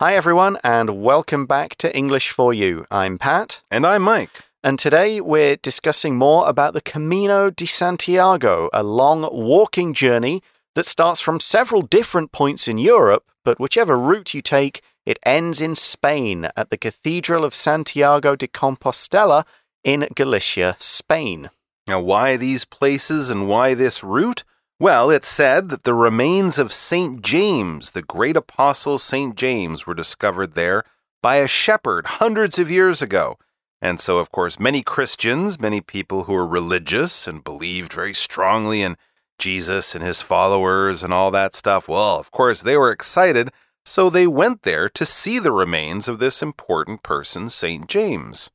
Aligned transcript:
Hi, 0.00 0.16
everyone, 0.16 0.58
and 0.64 1.02
welcome 1.02 1.46
back 1.46 1.76
to 1.76 1.96
English 1.96 2.30
for 2.30 2.52
You. 2.52 2.86
I'm 2.90 3.18
Pat, 3.18 3.62
And 3.70 3.86
I'm 3.86 4.02
Mike. 4.02 4.42
and 4.62 4.78
today 4.78 5.20
we're 5.20 5.56
discussing 5.56 6.16
more 6.16 6.48
about 6.48 6.74
the 6.74 6.80
Camino 6.80 7.50
de 7.50 7.66
Santiago, 7.66 8.68
a 8.72 8.82
long 8.82 9.28
walking 9.32 9.94
journey 9.94 10.42
that 10.74 10.86
starts 10.86 11.20
from 11.20 11.38
several 11.38 11.82
different 11.82 12.32
points 12.32 12.66
in 12.66 12.78
Europe, 12.78 13.24
but 13.44 13.60
whichever 13.60 13.96
route 13.98 14.34
you 14.34 14.42
take, 14.42 14.82
it 15.06 15.18
ends 15.24 15.60
in 15.60 15.74
Spain 15.74 16.48
at 16.56 16.70
the 16.70 16.78
Cathedral 16.78 17.44
of 17.44 17.54
Santiago 17.54 18.34
de 18.36 18.48
Compostela 18.48 19.44
in 19.84 20.08
Galicia, 20.14 20.76
Spain. 20.78 21.50
Now, 21.86 22.00
why 22.00 22.36
these 22.36 22.64
places 22.64 23.30
and 23.30 23.46
why 23.48 23.74
this 23.74 24.02
route? 24.02 24.43
Well, 24.84 25.08
it's 25.08 25.26
said 25.26 25.70
that 25.70 25.84
the 25.84 25.94
remains 25.94 26.58
of 26.58 26.70
St. 26.70 27.22
James, 27.22 27.92
the 27.92 28.02
great 28.02 28.36
apostle 28.36 28.98
St. 28.98 29.34
James, 29.34 29.86
were 29.86 29.94
discovered 29.94 30.54
there 30.54 30.84
by 31.22 31.36
a 31.36 31.48
shepherd 31.48 32.04
hundreds 32.04 32.58
of 32.58 32.70
years 32.70 33.00
ago. 33.00 33.38
And 33.80 33.98
so, 33.98 34.18
of 34.18 34.30
course, 34.30 34.60
many 34.60 34.82
Christians, 34.82 35.58
many 35.58 35.80
people 35.80 36.24
who 36.24 36.34
were 36.34 36.46
religious 36.46 37.26
and 37.26 37.42
believed 37.42 37.94
very 37.94 38.12
strongly 38.12 38.82
in 38.82 38.98
Jesus 39.38 39.94
and 39.94 40.04
his 40.04 40.20
followers 40.20 41.02
and 41.02 41.14
all 41.14 41.30
that 41.30 41.56
stuff, 41.56 41.88
well, 41.88 42.18
of 42.18 42.30
course, 42.30 42.60
they 42.60 42.76
were 42.76 42.92
excited. 42.92 43.52
So 43.86 44.10
they 44.10 44.26
went 44.26 44.64
there 44.64 44.90
to 44.90 45.06
see 45.06 45.38
the 45.38 45.50
remains 45.50 46.10
of 46.10 46.18
this 46.18 46.42
important 46.42 47.02
person, 47.02 47.48
St. 47.48 47.88
James. 47.88 48.50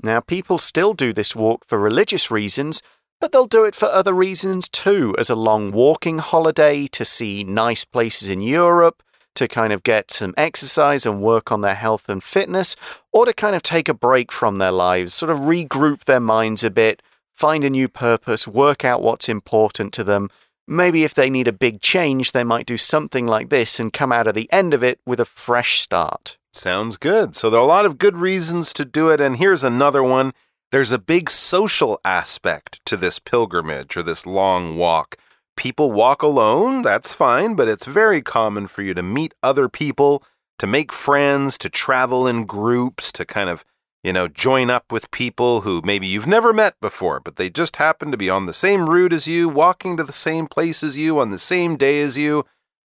Now, 0.00 0.20
people 0.20 0.58
still 0.58 0.94
do 0.94 1.12
this 1.12 1.34
walk 1.34 1.64
for 1.66 1.76
religious 1.76 2.30
reasons, 2.30 2.82
but 3.22 3.30
they'll 3.30 3.46
do 3.46 3.62
it 3.62 3.76
for 3.76 3.86
other 3.86 4.12
reasons 4.12 4.68
too, 4.68 5.14
as 5.16 5.30
a 5.30 5.36
long 5.36 5.70
walking 5.70 6.18
holiday 6.18 6.88
to 6.88 7.04
see 7.04 7.44
nice 7.44 7.84
places 7.84 8.28
in 8.28 8.42
Europe, 8.42 9.00
to 9.36 9.46
kind 9.46 9.72
of 9.72 9.84
get 9.84 10.10
some 10.10 10.34
exercise 10.36 11.06
and 11.06 11.22
work 11.22 11.52
on 11.52 11.60
their 11.60 11.76
health 11.76 12.08
and 12.08 12.24
fitness, 12.24 12.74
or 13.12 13.24
to 13.24 13.32
kind 13.32 13.54
of 13.54 13.62
take 13.62 13.88
a 13.88 13.94
break 13.94 14.32
from 14.32 14.56
their 14.56 14.72
lives, 14.72 15.14
sort 15.14 15.30
of 15.30 15.38
regroup 15.38 16.02
their 16.02 16.18
minds 16.18 16.64
a 16.64 16.70
bit, 16.70 17.00
find 17.32 17.62
a 17.62 17.70
new 17.70 17.86
purpose, 17.86 18.48
work 18.48 18.84
out 18.84 19.02
what's 19.02 19.28
important 19.28 19.92
to 19.92 20.02
them. 20.02 20.28
Maybe 20.66 21.04
if 21.04 21.14
they 21.14 21.30
need 21.30 21.46
a 21.46 21.52
big 21.52 21.80
change, 21.80 22.32
they 22.32 22.42
might 22.42 22.66
do 22.66 22.76
something 22.76 23.28
like 23.28 23.50
this 23.50 23.78
and 23.78 23.92
come 23.92 24.10
out 24.10 24.26
of 24.26 24.34
the 24.34 24.52
end 24.52 24.74
of 24.74 24.82
it 24.82 24.98
with 25.06 25.20
a 25.20 25.24
fresh 25.24 25.78
start. 25.78 26.36
Sounds 26.52 26.96
good. 26.96 27.36
So 27.36 27.50
there 27.50 27.60
are 27.60 27.64
a 27.64 27.68
lot 27.68 27.86
of 27.86 27.98
good 27.98 28.16
reasons 28.16 28.72
to 28.72 28.84
do 28.84 29.10
it. 29.10 29.20
And 29.20 29.36
here's 29.36 29.62
another 29.62 30.02
one 30.02 30.32
there's 30.72 30.90
a 30.90 30.98
big 30.98 31.28
social 31.28 32.00
aspect 32.02 32.84
to 32.86 32.96
this 32.96 33.18
pilgrimage 33.18 33.94
or 33.94 34.02
this 34.02 34.26
long 34.26 34.76
walk. 34.76 35.16
People 35.54 35.92
walk 35.92 36.22
alone, 36.22 36.80
that's 36.80 37.12
fine, 37.12 37.54
but 37.54 37.68
it's 37.68 37.84
very 37.84 38.22
common 38.22 38.66
for 38.66 38.80
you 38.80 38.94
to 38.94 39.02
meet 39.02 39.34
other 39.42 39.68
people, 39.68 40.24
to 40.58 40.66
make 40.66 40.90
friends, 40.90 41.58
to 41.58 41.68
travel 41.68 42.26
in 42.26 42.46
groups, 42.46 43.12
to 43.12 43.26
kind 43.26 43.50
of, 43.50 43.66
you 44.02 44.14
know, 44.14 44.28
join 44.28 44.70
up 44.70 44.90
with 44.90 45.10
people 45.10 45.60
who 45.60 45.82
maybe 45.84 46.06
you've 46.06 46.26
never 46.26 46.54
met 46.54 46.80
before, 46.80 47.20
but 47.20 47.36
they 47.36 47.50
just 47.50 47.76
happen 47.76 48.10
to 48.10 48.16
be 48.16 48.30
on 48.30 48.46
the 48.46 48.54
same 48.54 48.88
route 48.88 49.12
as 49.12 49.28
you, 49.28 49.50
walking 49.50 49.98
to 49.98 50.04
the 50.04 50.12
same 50.12 50.46
place 50.46 50.82
as 50.82 50.96
you, 50.96 51.20
on 51.20 51.30
the 51.30 51.38
same 51.38 51.76
day 51.76 52.00
as 52.00 52.16
you. 52.16 52.44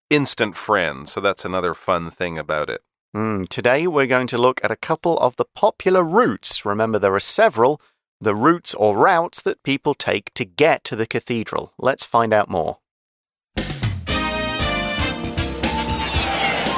Instant 0.09 0.57
friends. 0.57 1.13
So 1.13 1.21
that's 1.21 1.45
another 1.45 1.73
fun 1.73 2.11
thing 2.11 2.37
about 2.37 2.69
it. 2.69 2.81
Mm, 3.15 3.47
today 3.47 3.87
we're 3.87 4.05
going 4.05 4.27
to 4.27 4.37
look 4.37 4.59
at 4.63 4.71
a 4.71 4.75
couple 4.75 5.17
of 5.19 5.35
the 5.37 5.45
popular 5.55 6.03
routes. 6.03 6.65
Remember, 6.65 6.99
there 6.99 7.13
are 7.13 7.19
several. 7.19 7.81
The 8.19 8.35
routes 8.35 8.73
or 8.73 8.97
routes 8.97 9.41
that 9.41 9.63
people 9.63 9.93
take 9.93 10.33
to 10.33 10.43
get 10.43 10.83
to 10.85 10.95
the 10.95 11.07
cathedral. 11.07 11.73
Let's 11.77 12.05
find 12.05 12.33
out 12.33 12.49
more. 12.49 12.79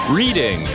Reading 0.10 0.66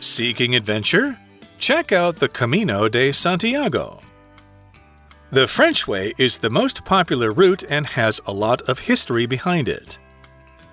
Seeking 0.00 0.56
adventure? 0.56 1.16
Check 1.58 1.92
out 1.92 2.16
the 2.16 2.28
Camino 2.28 2.88
de 2.88 3.12
Santiago. 3.12 4.00
The 5.32 5.48
French 5.48 5.88
Way 5.88 6.12
is 6.18 6.36
the 6.36 6.50
most 6.50 6.84
popular 6.84 7.32
route 7.32 7.64
and 7.70 7.86
has 7.86 8.20
a 8.26 8.32
lot 8.34 8.60
of 8.68 8.80
history 8.80 9.24
behind 9.24 9.66
it. 9.66 9.98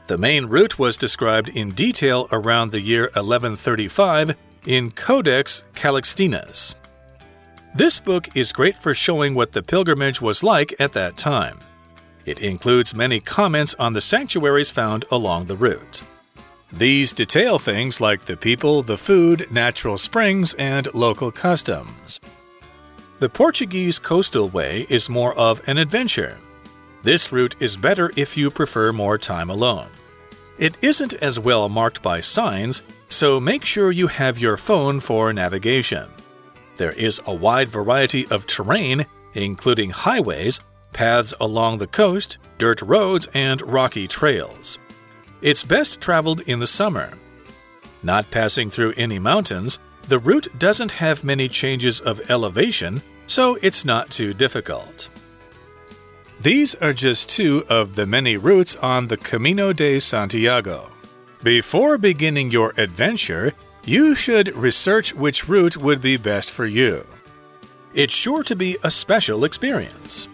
The 0.08 0.18
main 0.18 0.47
route 0.47 0.78
was 0.78 0.97
described 0.97 1.47
in 1.47 1.72
detail 1.72 2.28
around 2.30 2.72
the 2.72 2.81
year 2.81 3.03
1135 3.03 4.36
in 4.66 4.92
Codex 4.92 5.64
Calixtinus. 5.75 6.75
This 7.74 8.02
book 8.02 8.36
is 8.36 8.52
great 8.52 8.75
for 8.78 8.94
showing 8.94 9.34
what 9.34 9.53
the 9.53 9.64
pilgrimage 9.64 10.22
was 10.22 10.44
like 10.44 10.76
at 10.78 10.91
that 10.91 11.16
time. 11.16 11.62
It 12.26 12.40
includes 12.40 12.94
many 12.94 13.22
comments 13.22 13.76
on 13.80 13.94
the 13.94 14.02
sanctuaries 14.02 14.72
found 14.72 15.06
along 15.09 15.46
the 15.46 15.56
route. 15.56 16.03
These 16.74 17.14
detail 17.14 17.59
things 17.59 18.02
like 18.02 18.26
the 18.26 18.36
people, 18.36 18.81
the 18.81 18.97
food, 18.97 19.50
natural 19.50 19.97
springs, 19.97 20.53
and 20.56 20.94
local 20.94 21.31
customs. 21.31 22.20
The 23.19 23.28
Portuguese 23.28 24.00
coastal 24.00 24.47
way 24.47 24.88
is 24.90 25.09
more 25.09 25.38
of 25.38 25.62
an 25.68 25.78
adventure. 25.78 26.38
This 27.03 27.34
route 27.34 27.57
is 27.59 27.75
better 27.75 28.13
if 28.16 28.38
you 28.38 28.50
prefer 28.50 28.94
more 28.94 29.18
time 29.18 29.50
alone. 29.50 29.90
It 30.57 30.78
isn't 30.81 31.12
as 31.16 31.38
well 31.38 31.68
marked 31.68 32.02
by 32.02 32.22
signs, 32.22 32.81
so 33.09 33.38
make 33.38 33.66
sure 33.66 33.91
you 33.91 34.08
have 34.08 34.40
your 34.40 34.56
phone 34.56 35.02
for 35.02 35.34
navigation. 35.34 36.08
There 36.78 36.94
is 36.94 37.19
a 37.28 37.34
wide 37.34 37.68
variety 37.68 38.25
of 38.28 38.47
terrain, 38.47 39.06
including 39.34 39.90
highways, 39.90 40.62
paths 40.94 41.34
along 41.41 41.79
the 41.79 41.88
coast, 41.88 42.38
dirt 42.58 42.81
roads, 42.81 43.28
and 43.34 43.62
rocky 43.63 44.08
trails. 44.08 44.79
It's 45.41 45.66
best 45.66 46.00
traveled 46.00 46.40
in 46.47 46.59
the 46.59 46.68
summer. 46.68 47.12
Not 48.02 48.31
passing 48.31 48.69
through 48.69 48.94
any 48.96 49.19
mountains, 49.19 49.78
the 50.09 50.18
route 50.18 50.47
doesn't 50.58 50.94
have 50.94 51.24
many 51.24 51.47
changes 51.47 52.02
of 52.02 52.31
elevation, 52.31 53.00
so 53.28 53.59
it's 53.62 53.86
not 53.86 54.09
too 54.09 54.34
difficult. 54.34 55.08
These 56.42 56.74
are 56.75 56.94
just 56.94 57.30
two 57.30 57.64
of 57.70 57.94
the 57.94 58.08
many 58.08 58.36
routes 58.36 58.75
on 58.78 59.06
the 59.06 59.18
Camino 59.18 59.72
de 59.72 60.00
Santiago. 60.00 60.90
Before 61.44 62.00
beginning 62.00 62.50
your 62.50 62.74
adventure, 62.78 63.53
you 63.86 64.16
should 64.16 64.56
research 64.56 65.14
which 65.14 65.47
route 65.47 65.78
would 65.78 66.02
be 66.02 66.18
best 66.18 66.50
for 66.50 66.66
you. 66.66 67.06
It's 67.94 68.16
sure 68.16 68.41
to 68.44 68.56
be 68.56 68.78
a 68.84 68.90
special 68.90 69.44
experience. 69.44 70.28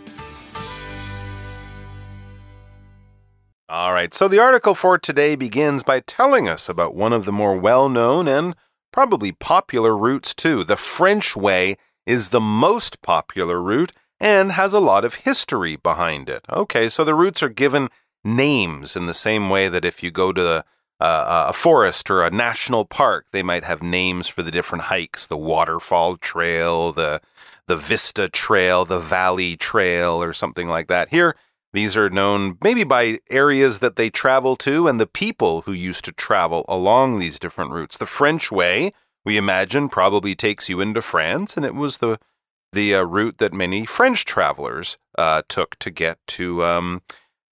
All 3.68 3.92
right, 3.92 4.13
so 4.13 4.30
the 4.30 4.40
article 4.40 4.74
for 4.74 4.97
today 4.97 5.36
begins 5.36 5.84
by 5.84 6.00
telling 6.00 6.47
us 6.47 6.69
about 6.69 6.96
one 6.96 7.12
of 7.12 7.25
the 7.25 7.34
more 7.34 7.57
well 7.57 7.90
known 7.90 8.28
and 8.28 8.56
probably 8.95 9.33
popular 9.33 9.95
routes, 9.95 10.33
too. 10.33 10.63
The 10.63 10.78
French 10.78 11.35
Way 11.35 11.75
is 12.06 12.29
the 12.29 12.39
most 12.39 13.01
popular 13.01 13.61
route 13.61 13.91
and 14.22 14.53
has 14.53 14.73
a 14.73 14.79
lot 14.79 15.03
of 15.03 15.16
history 15.16 15.75
behind 15.75 16.29
it. 16.29 16.45
Okay, 16.50 16.88
so 16.88 17.03
the 17.03 17.13
routes 17.13 17.44
are 17.44 17.50
given 17.50 17.89
names 18.23 18.95
in 18.95 19.06
the 19.06 19.13
same 19.13 19.50
way 19.50 19.67
that 19.67 19.83
if 19.83 20.01
you 20.01 20.11
go 20.11 20.31
to 20.31 20.41
the, 20.41 20.66
uh, 21.01 21.47
a 21.50 21.53
forest 21.53 22.09
or 22.09 22.23
a 22.23 22.31
national 22.31 22.85
park, 22.85 23.25
they 23.33 23.44
might 23.44 23.66
have 23.66 23.83
names 23.83 24.29
for 24.29 24.44
the 24.44 24.50
different 24.50 24.85
hikes 24.85 25.27
the 25.27 25.35
waterfall 25.35 26.16
trail, 26.16 26.94
the, 26.94 27.19
the 27.67 27.75
vista 27.75 28.29
trail, 28.29 28.85
the 28.85 28.97
valley 28.97 29.57
trail, 29.57 30.23
or 30.23 30.31
something 30.31 30.69
like 30.69 30.88
that. 30.88 31.09
Here, 31.09 31.35
these 31.75 31.97
are 31.97 32.09
known 32.09 32.58
maybe 32.63 32.84
by 32.84 33.19
areas 33.30 33.80
that 33.80 33.96
they 33.96 34.09
travel 34.09 34.56
to 34.56 34.88
and 34.88 35.00
the 35.00 35.08
people 35.08 35.62
who 35.62 35.74
used 35.74 36.06
to 36.06 36.12
travel 36.12 36.66
along 36.68 37.19
these 37.19 37.38
different 37.38 37.72
routes. 37.72 37.97
The 37.97 38.06
French 38.06 38.52
way, 38.52 38.94
we 39.25 39.38
imagine, 39.38 39.90
probably 39.90 40.36
takes 40.36 40.69
you 40.69 40.80
into 40.80 41.02
France, 41.02 41.58
and 41.58 41.66
it 41.66 41.75
was 41.75 41.97
the 41.97 42.18
the 42.72 42.96
uh, 42.96 43.03
route 43.03 43.38
that 43.38 43.53
many 43.53 43.86
French 43.86 44.25
travelers 44.25 44.97
uh, 45.18 45.41
took 45.47 45.78
to 45.80 45.90
get 45.90 46.18
to 46.28 46.63
um, 46.63 47.02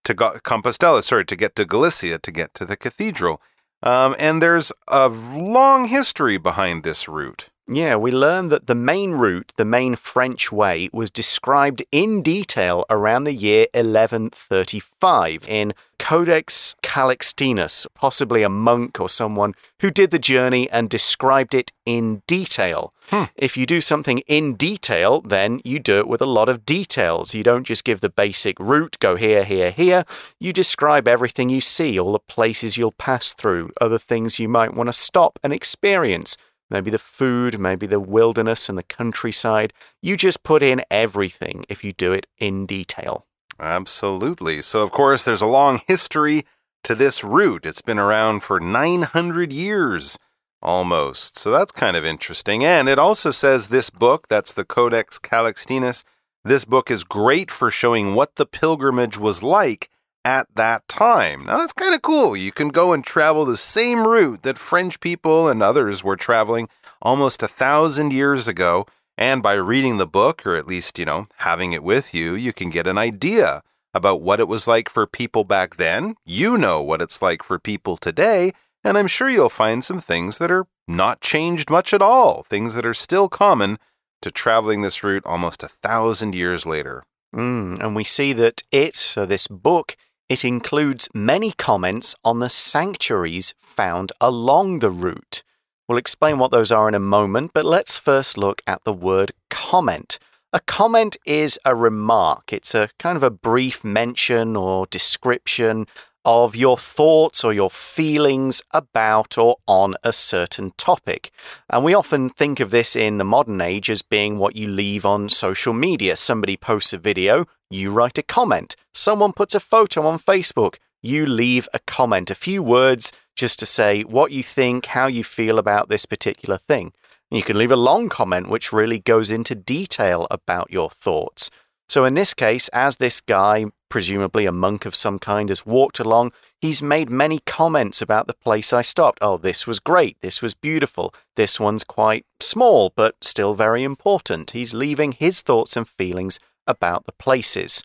to 0.04 0.14
Go- 0.14 0.40
Compostela, 0.44 1.02
sorry, 1.02 1.26
to 1.26 1.36
get 1.36 1.56
to 1.56 1.66
Galicia, 1.66 2.20
to 2.20 2.32
get 2.32 2.54
to 2.56 2.66
the 2.66 2.76
cathedral. 2.76 3.42
Um, 3.82 4.16
and 4.20 4.42
there's 4.42 4.72
a 4.88 5.10
long 5.10 5.86
history 5.86 6.38
behind 6.38 6.84
this 6.84 7.10
route. 7.10 7.50
Yeah, 7.68 7.96
we 7.96 8.12
learned 8.12 8.52
that 8.52 8.68
the 8.68 8.76
main 8.76 9.12
route, 9.12 9.54
the 9.56 9.64
main 9.64 9.96
French 9.96 10.52
way, 10.52 10.90
was 10.92 11.10
described 11.10 11.82
in 11.94 12.22
detail 12.22 12.86
around 12.90 13.24
the 13.24 13.34
year 13.34 13.68
1135 13.74 15.48
in 15.48 15.74
Codex 15.98 16.76
Calixtinus, 16.84 17.88
possibly 17.96 18.44
a 18.44 18.50
monk 18.50 19.00
or 19.00 19.08
someone 19.08 19.54
who 19.80 19.92
did 19.92 20.12
the 20.12 20.20
journey 20.20 20.70
and 20.72 20.90
described 20.90 21.54
it 21.54 21.72
in 21.86 22.22
detail. 22.28 22.94
Hmm. 23.08 23.26
If 23.38 23.56
you 23.56 23.66
do 23.66 23.80
something 23.80 24.20
in 24.28 24.56
detail, 24.56 25.22
then 25.22 25.62
you 25.64 25.80
do 25.80 26.00
it 26.00 26.08
with 26.10 26.22
a 26.22 26.26
lot 26.26 26.50
of 26.50 26.66
details. 26.66 27.34
You 27.34 27.44
don't 27.44 27.66
just 27.66 27.86
give 27.86 28.02
the 28.02 28.10
basic 28.10 28.60
route, 28.60 28.98
go 29.00 29.16
here, 29.16 29.46
here, 29.46 29.72
here. 29.72 30.04
You 30.38 30.52
describe 30.52 31.08
everything 31.08 31.48
you 31.48 31.62
see, 31.62 31.98
all 31.98 32.12
the 32.12 32.20
places 32.20 32.76
you'll 32.76 32.92
pass 32.92 33.32
through, 33.32 33.72
other 33.80 34.00
things 34.00 34.38
you 34.38 34.50
might 34.50 34.74
want 34.74 34.88
to 34.90 34.94
stop 34.94 35.40
and 35.42 35.54
experience 35.54 36.36
maybe 36.74 36.92
the 36.92 37.00
food, 37.00 37.60
maybe 37.60 37.88
the 37.88 38.00
wilderness 38.00 38.68
and 38.68 38.78
the 38.78 38.84
countryside. 38.84 39.72
You 40.02 40.18
just 40.18 40.44
put 40.44 40.62
in 40.62 40.82
everything 40.92 41.64
if 41.70 41.84
you 41.84 41.94
do 41.94 42.12
it 42.12 42.28
in 42.38 42.66
detail. 42.66 43.26
Absolutely. 43.60 44.62
So, 44.62 44.82
of 44.82 44.92
course, 44.92 45.24
there's 45.24 45.42
a 45.42 45.46
long 45.46 45.82
history 45.88 46.46
to 46.84 46.96
this 46.96 47.24
route. 47.24 47.66
It's 47.66 47.82
been 47.82 48.00
around 48.00 48.44
for 48.44 48.60
900 48.60 49.54
years 49.54 50.20
almost. 50.62 51.38
So 51.38 51.52
that's 51.52 51.72
kind 51.72 51.96
of 51.96 52.06
interesting. 52.06 52.64
And 52.64 52.90
it 52.90 52.98
also 52.98 53.32
says 53.32 53.68
this 53.68 53.90
book, 53.90 54.28
that's 54.28 54.54
the 54.54 54.66
Codex 54.66 55.20
Calixtinus, 55.20 56.04
this 56.46 56.66
book 56.66 56.92
is 56.92 57.04
great 57.04 57.52
for 57.52 57.72
showing 57.72 58.16
what 58.16 58.36
the 58.36 58.46
pilgrimage 58.46 59.18
was 59.18 59.44
like 59.44 59.90
at 60.26 60.48
that 60.56 60.88
time. 60.88 61.46
Now 61.46 61.58
that's 61.58 61.74
kind 61.74 61.94
of 61.94 62.02
cool. 62.02 62.36
You 62.36 62.52
can 62.52 62.70
go 62.70 62.94
and 62.94 63.04
travel 63.04 63.46
the 63.46 63.58
same 63.58 64.08
route 64.08 64.44
that 64.44 64.58
French 64.58 65.00
people 65.00 65.48
and 65.48 65.62
others 65.62 66.04
were 66.04 66.16
traveling 66.16 66.70
almost 67.02 67.44
a 67.44 67.48
thousand 67.48 68.14
years 68.14 68.48
ago. 68.48 68.86
And 69.18 69.44
by 69.44 69.54
reading 69.54 69.98
the 69.98 70.08
book, 70.08 70.46
or 70.46 70.56
at 70.56 70.66
least, 70.66 70.98
you 70.98 71.06
know, 71.06 71.28
having 71.38 71.74
it 71.74 71.84
with 71.84 72.14
you, 72.14 72.34
you 72.34 72.52
can 72.52 72.70
get 72.70 72.88
an 72.88 72.98
idea 72.98 73.62
about 73.94 74.22
what 74.22 74.40
it 74.40 74.48
was 74.48 74.68
like 74.68 74.90
for 74.90 75.06
people 75.06 75.44
back 75.44 75.76
then. 75.78 76.16
You 76.26 76.58
know 76.58 76.82
what 76.82 77.02
it's 77.02 77.22
like 77.22 77.44
for 77.44 77.60
people 77.60 77.96
today. 77.98 78.54
And 78.84 78.98
I'm 78.98 79.08
sure 79.08 79.30
you'll 79.30 79.50
find 79.50 79.84
some 79.84 80.00
things 80.00 80.40
that 80.40 80.52
are 80.52 80.66
not 80.88 81.22
changed 81.22 81.70
much 81.70 81.94
at 81.94 82.02
all, 82.02 82.44
things 82.44 82.74
that 82.74 82.86
are 82.86 82.94
still 82.94 83.30
common 83.30 83.78
to 84.22 84.32
traveling 84.32 84.82
this 84.82 85.04
route 85.04 85.26
almost 85.26 85.64
a 85.64 85.68
thousand 85.68 86.34
years 86.34 86.66
later. 86.66 87.04
Mm, 87.36 87.82
and 87.82 87.96
we 87.96 88.04
see 88.04 88.34
that 88.34 88.62
it, 88.72 88.96
so 88.96 89.26
this 89.26 89.48
book, 89.48 89.96
it 90.30 90.46
includes 90.46 91.10
many 91.14 91.52
comments 91.52 92.16
on 92.24 92.40
the 92.40 92.50
sanctuaries 92.50 93.54
found 93.60 94.12
along 94.22 94.80
the 94.80 94.90
route. 94.90 95.44
We'll 95.88 95.98
explain 95.98 96.40
what 96.40 96.52
those 96.52 96.72
are 96.72 96.88
in 96.88 96.96
a 96.96 97.00
moment, 97.00 97.52
but 97.54 97.66
let's 97.66 98.00
first 98.00 98.38
look 98.38 98.62
at 98.66 98.84
the 98.84 98.94
word 98.94 99.34
comment. 99.50 100.18
A 100.54 100.60
comment 100.60 101.18
is 101.26 101.60
a 101.66 101.76
remark. 101.76 102.54
It's 102.54 102.74
a 102.74 102.90
kind 103.00 103.18
of 103.18 103.24
a 103.24 103.32
brief 103.32 103.84
mention 103.84 104.56
or 104.56 104.86
description 104.86 105.88
of 106.26 106.56
your 106.56 106.78
thoughts 106.78 107.44
or 107.44 107.54
your 107.54 107.70
feelings 107.70 108.62
about 108.72 109.38
or 109.38 109.58
on 109.68 109.96
a 110.04 110.14
certain 110.14 110.72
topic. 110.78 111.32
And 111.70 111.84
we 111.84 111.94
often 111.94 112.30
think 112.30 112.60
of 112.60 112.72
this 112.72 112.96
in 112.96 113.18
the 113.18 113.24
modern 113.24 113.60
age 113.62 113.90
as 113.90 114.02
being 114.02 114.38
what 114.38 114.56
you 114.56 114.68
leave 114.68 115.06
on 115.06 115.30
social 115.30 115.74
media. 115.74 116.16
Somebody 116.16 116.58
posts 116.58 116.94
a 116.94 116.98
video, 116.98 117.46
you 117.70 117.92
write 117.92 118.18
a 118.18 118.24
comment. 118.24 118.76
Someone 118.94 119.34
puts 119.34 119.56
a 119.56 119.60
photo 119.60 120.06
on 120.08 120.20
Facebook, 120.20 120.76
you 121.02 121.26
leave 121.26 121.68
a 121.74 121.80
comment, 121.80 122.32
a 122.32 122.36
few 122.36 122.64
words 122.64 123.12
just 123.36 123.60
to 123.60 123.66
say 123.66 124.04
what 124.04 124.32
you 124.32 124.44
think, 124.44 124.86
how 124.86 125.08
you 125.08 125.24
feel 125.24 125.58
about 125.58 125.90
this 125.90 126.06
particular 126.06 126.58
thing. 126.58 126.94
You 127.32 127.42
can 127.42 127.58
leave 127.58 127.72
a 127.72 127.76
long 127.76 128.10
comment 128.10 128.48
which 128.48 128.72
really 128.72 129.00
goes 129.00 129.32
into 129.32 129.56
detail 129.56 130.28
about 130.30 130.72
your 130.72 130.92
thoughts. 130.92 131.50
So, 131.90 132.06
in 132.06 132.14
this 132.14 132.34
case, 132.34 132.70
as 132.70 132.98
this 132.98 133.22
guy, 133.22 133.66
presumably 133.94 134.48
a 134.48 134.52
monk 134.52 134.88
of 134.88 134.96
some 134.96 135.20
kind, 135.20 135.50
has 135.50 135.68
walked 135.68 136.00
along, 136.00 136.32
he's 136.60 136.82
made 136.82 137.12
many 137.12 137.38
comments 137.46 138.02
about 138.02 138.26
the 138.26 138.34
place 138.34 138.74
I 138.74 138.82
stopped. 138.82 139.20
Oh, 139.22 139.38
this 139.38 139.68
was 139.68 139.80
great. 139.80 140.18
This 140.22 140.42
was 140.42 140.56
beautiful. 140.56 141.14
This 141.36 141.60
one's 141.60 141.84
quite 141.84 142.26
small, 142.40 142.92
but 142.96 143.24
still 143.24 143.54
very 143.54 143.84
important. 143.84 144.50
He's 144.50 144.74
leaving 144.74 145.12
his 145.12 145.42
thoughts 145.42 145.78
and 145.78 145.88
feelings 145.88 146.40
about 146.66 147.06
the 147.06 147.12
places. 147.12 147.84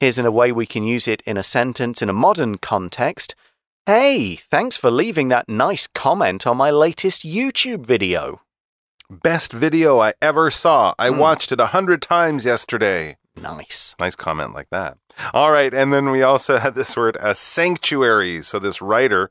Here's 0.00 0.18
in 0.18 0.24
a 0.24 0.30
way 0.30 0.52
we 0.52 0.64
can 0.64 0.84
use 0.84 1.06
it 1.06 1.20
in 1.26 1.36
a 1.36 1.42
sentence 1.42 2.00
in 2.00 2.08
a 2.08 2.14
modern 2.14 2.56
context. 2.56 3.34
Hey, 3.84 4.36
thanks 4.36 4.78
for 4.78 4.90
leaving 4.90 5.28
that 5.28 5.50
nice 5.50 5.86
comment 5.86 6.46
on 6.46 6.56
my 6.56 6.70
latest 6.70 7.26
YouTube 7.26 7.84
video. 7.84 8.40
Best 9.10 9.52
video 9.52 10.00
I 10.00 10.14
ever 10.22 10.50
saw. 10.50 10.94
I 10.98 11.10
mm. 11.10 11.18
watched 11.18 11.52
it 11.52 11.60
a 11.60 11.66
hundred 11.76 12.00
times 12.00 12.46
yesterday. 12.46 13.16
Nice. 13.36 13.94
Nice 13.98 14.14
comment 14.14 14.54
like 14.54 14.68
that. 14.70 14.98
All 15.32 15.50
right. 15.50 15.72
And 15.72 15.92
then 15.92 16.10
we 16.10 16.22
also 16.22 16.58
had 16.58 16.74
this 16.74 16.96
word, 16.96 17.16
a 17.20 17.34
sanctuary. 17.34 18.42
So 18.42 18.58
this 18.58 18.82
writer, 18.82 19.30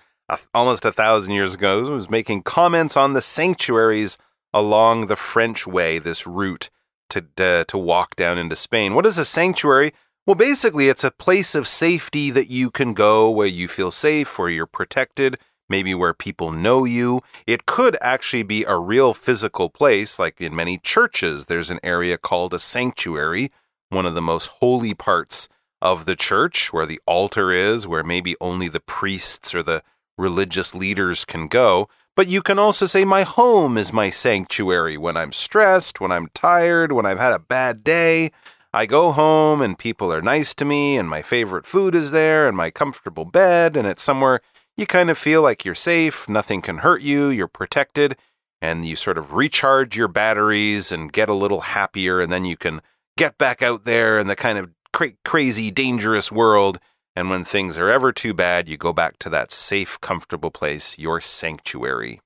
almost 0.54 0.86
a 0.86 0.92
thousand 0.92 1.34
years 1.34 1.54
ago, 1.54 1.82
was 1.84 2.10
making 2.10 2.44
comments 2.44 2.98
on 2.98 3.14
the 3.14 3.22
sanctuaries 3.22 4.18
along 4.54 5.08
the 5.08 5.16
French 5.16 5.68
way, 5.68 6.00
this 6.00 6.26
route 6.26 6.70
to, 7.10 7.26
uh, 7.38 7.64
to 7.66 7.78
walk 7.78 8.16
down 8.16 8.38
into 8.38 8.56
Spain. 8.56 8.96
What 8.96 9.06
is 9.06 9.18
a 9.18 9.26
sanctuary? 9.26 9.94
Well, 10.26 10.36
basically, 10.36 10.88
it's 10.88 11.04
a 11.04 11.12
place 11.12 11.56
of 11.56 11.68
safety 11.68 12.32
that 12.32 12.50
you 12.50 12.70
can 12.70 12.94
go 12.94 13.30
where 13.30 13.48
you 13.48 13.68
feel 13.68 13.92
safe, 13.92 14.38
where 14.38 14.50
you're 14.50 14.68
protected 14.68 15.38
maybe 15.72 15.96
where 15.96 16.14
people 16.14 16.52
know 16.52 16.84
you. 16.84 17.22
It 17.48 17.66
could 17.66 17.98
actually 18.02 18.44
be 18.44 18.64
a 18.66 18.78
real 18.78 19.16
physical 19.16 19.70
place, 19.70 20.20
like 20.20 20.40
in 20.40 20.56
many 20.56 20.78
churches, 20.78 21.48
there's 21.48 21.72
an 21.72 21.80
area 21.82 22.18
called 22.18 22.54
a 22.54 22.60
sanctuary, 22.60 23.50
one 23.92 24.06
of 24.06 24.16
the 24.16 24.22
most 24.22 24.48
holy 24.48 24.94
parts 24.94 25.48
of 25.82 26.06
the 26.06 26.16
church, 26.16 26.72
where 26.72 26.86
the 26.86 27.00
altar 27.06 27.52
is, 27.52 27.88
where 27.88 28.04
maybe 28.04 28.36
only 28.40 28.68
the 28.68 28.80
priests 28.80 29.54
or 29.54 29.64
the 29.64 29.84
religious 30.18 30.74
leaders 30.76 31.26
can 31.26 31.48
go. 31.48 31.90
But 32.16 32.28
you 32.28 32.42
can 32.42 32.60
also 32.60 32.86
say, 32.86 33.04
My 33.04 33.24
home 33.24 33.78
is 33.78 33.94
my 33.94 34.10
sanctuary. 34.10 34.98
When 34.98 35.18
I'm 35.18 35.32
stressed, 35.32 36.00
when 36.00 36.12
I'm 36.12 36.28
tired, 36.34 36.92
when 36.92 37.06
I've 37.06 37.20
had 37.20 37.34
a 37.34 37.40
bad 37.40 37.84
day, 37.84 38.32
I 38.74 38.86
go 38.86 39.12
home 39.12 39.62
and 39.62 39.78
people 39.78 40.14
are 40.14 40.22
nice 40.22 40.54
to 40.56 40.66
me, 40.66 40.98
and 40.98 41.10
my 41.10 41.22
favorite 41.22 41.66
food 41.66 41.94
is 41.94 42.12
there, 42.12 42.48
and 42.48 42.56
my 42.56 42.72
comfortable 42.72 43.26
bed, 43.26 43.76
and 43.76 43.88
it's 43.88 44.04
somewhere 44.04 44.42
you 44.78 44.86
kind 44.86 45.10
of 45.10 45.18
feel 45.18 45.42
like 45.42 45.66
you're 45.66 45.76
safe, 45.76 46.30
nothing 46.30 46.62
can 46.62 46.80
hurt 46.80 47.02
you, 47.02 47.28
you're 47.28 47.48
protected, 47.48 48.18
and 48.62 48.86
you 48.86 48.96
sort 48.96 49.18
of 49.18 49.34
recharge 49.34 49.98
your 49.98 50.08
batteries 50.08 50.92
and 50.92 51.12
get 51.12 51.28
a 51.28 51.34
little 51.34 51.62
happier, 51.62 52.22
and 52.22 52.32
then 52.32 52.46
you 52.46 52.56
can 52.56 52.82
get 53.22 53.38
back 53.38 53.62
out 53.62 53.86
there 53.86 54.18
in 54.18 54.26
the 54.26 54.36
kind 54.36 54.58
of 54.58 54.72
cra- 54.92 55.14
crazy, 55.24 55.70
dangerous 55.70 56.32
world. 56.32 56.80
And 57.16 57.30
when 57.30 57.46
things 57.46 57.78
are 57.78 57.88
ever 57.88 58.12
too 58.12 58.34
bad, 58.34 58.68
you 58.68 58.78
go 58.78 58.94
back 58.94 59.20
to 59.20 59.30
that 59.30 59.52
safe, 59.52 60.02
comfortable 60.02 60.50
place, 60.50 60.98
your 60.98 61.22
sanctuary. 61.22 62.20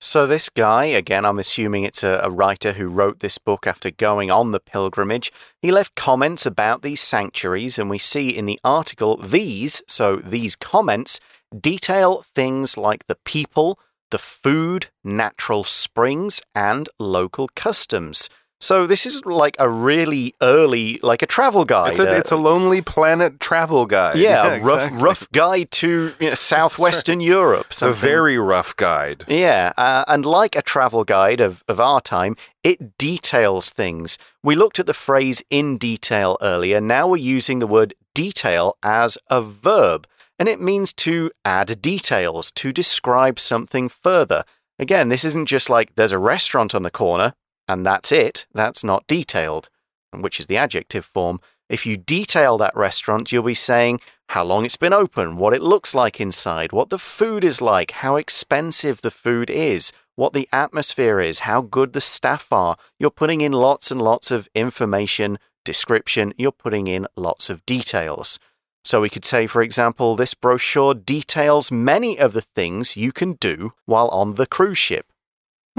So, 0.00 0.28
this 0.28 0.48
guy, 0.48 0.84
again, 0.84 1.24
I'm 1.24 1.40
assuming 1.40 1.82
it's 1.82 2.04
a, 2.04 2.20
a, 2.22 2.30
writer 2.30 2.74
who 2.74 2.88
wrote 2.88 3.18
this 3.18 3.38
book 3.38 3.66
after 3.66 3.90
going 3.90 4.30
on 4.30 4.52
the 4.52 4.60
pilgrimage, 4.60 5.32
he 5.60 5.72
left 5.72 5.96
comments 5.96 6.46
about 6.46 6.82
these 6.82 7.00
sanctuaries, 7.00 7.76
and 7.76 7.90
we 7.90 7.98
see 7.98 8.30
in 8.30 8.46
the 8.46 8.60
article 8.62 9.16
these, 9.16 9.82
so 9.88 10.16
these 10.16 10.54
comments, 10.54 11.18
detail 11.58 12.22
things 12.22 12.78
like 12.78 13.08
the 13.08 13.18
people, 13.24 13.80
the 14.12 14.18
food, 14.18 14.90
natural 15.02 15.64
springs, 15.64 16.40
and 16.54 16.88
local 17.00 17.48
customs. 17.56 18.30
So 18.60 18.86
this 18.86 19.06
is 19.06 19.24
like 19.24 19.56
a 19.58 19.68
really 19.68 20.34
early, 20.42 21.00
like 21.02 21.22
a 21.22 21.26
travel 21.26 21.64
guide. 21.64 21.92
It's 21.92 22.00
a, 22.00 22.10
uh, 22.10 22.14
it's 22.14 22.30
a 22.30 22.36
Lonely 22.36 22.82
Planet 22.82 23.40
travel 23.40 23.86
guide. 23.86 24.16
Yeah, 24.16 24.56
yeah 24.56 24.58
rough 24.62 24.82
exactly. 24.82 25.02
rough 25.02 25.32
guide 25.32 25.70
to 25.70 26.12
you 26.20 26.28
know, 26.28 26.34
southwestern 26.34 27.20
Europe. 27.20 27.72
Something. 27.72 27.96
A 27.96 28.00
very 28.00 28.38
rough 28.38 28.76
guide. 28.76 29.24
Yeah, 29.28 29.72
uh, 29.78 30.04
and 30.08 30.26
like 30.26 30.56
a 30.56 30.62
travel 30.62 31.04
guide 31.04 31.40
of, 31.40 31.64
of 31.68 31.80
our 31.80 32.02
time, 32.02 32.36
it 32.62 32.98
details 32.98 33.70
things. 33.70 34.18
We 34.42 34.56
looked 34.56 34.78
at 34.78 34.86
the 34.86 34.94
phrase 34.94 35.42
in 35.48 35.78
detail 35.78 36.36
earlier. 36.42 36.82
Now 36.82 37.08
we're 37.08 37.16
using 37.16 37.60
the 37.60 37.66
word 37.66 37.94
detail 38.14 38.76
as 38.82 39.16
a 39.30 39.40
verb 39.40 40.06
and 40.38 40.48
it 40.48 40.60
means 40.60 40.94
to 40.94 41.30
add 41.44 41.82
details, 41.82 42.50
to 42.52 42.72
describe 42.72 43.38
something 43.38 43.90
further. 43.90 44.42
Again, 44.78 45.10
this 45.10 45.22
isn't 45.26 45.46
just 45.46 45.68
like 45.68 45.94
there's 45.94 46.12
a 46.12 46.18
restaurant 46.18 46.74
on 46.74 46.82
the 46.82 46.90
corner 46.90 47.34
and 47.70 47.86
that's 47.86 48.10
it. 48.10 48.46
That's 48.52 48.82
not 48.82 49.06
detailed, 49.06 49.68
which 50.12 50.40
is 50.40 50.46
the 50.46 50.56
adjective 50.56 51.04
form. 51.04 51.40
If 51.68 51.86
you 51.86 51.96
detail 51.96 52.58
that 52.58 52.74
restaurant, 52.74 53.30
you'll 53.30 53.44
be 53.44 53.54
saying 53.54 54.00
how 54.30 54.42
long 54.42 54.64
it's 54.64 54.76
been 54.76 54.92
open, 54.92 55.36
what 55.36 55.54
it 55.54 55.62
looks 55.62 55.94
like 55.94 56.20
inside, 56.20 56.72
what 56.72 56.90
the 56.90 56.98
food 56.98 57.44
is 57.44 57.62
like, 57.62 57.92
how 57.92 58.16
expensive 58.16 59.02
the 59.02 59.10
food 59.12 59.50
is, 59.50 59.92
what 60.16 60.32
the 60.32 60.48
atmosphere 60.52 61.20
is, 61.20 61.40
how 61.40 61.60
good 61.60 61.92
the 61.92 62.00
staff 62.00 62.52
are. 62.52 62.76
You're 62.98 63.10
putting 63.10 63.40
in 63.40 63.52
lots 63.52 63.92
and 63.92 64.02
lots 64.02 64.32
of 64.32 64.48
information, 64.52 65.38
description, 65.64 66.34
you're 66.36 66.50
putting 66.50 66.88
in 66.88 67.06
lots 67.16 67.48
of 67.50 67.64
details. 67.66 68.40
So 68.84 69.00
we 69.00 69.10
could 69.10 69.24
say, 69.24 69.46
for 69.46 69.62
example, 69.62 70.16
this 70.16 70.34
brochure 70.34 70.94
details 70.94 71.70
many 71.70 72.18
of 72.18 72.32
the 72.32 72.42
things 72.42 72.96
you 72.96 73.12
can 73.12 73.34
do 73.34 73.74
while 73.84 74.08
on 74.08 74.34
the 74.34 74.46
cruise 74.46 74.78
ship. 74.78 75.09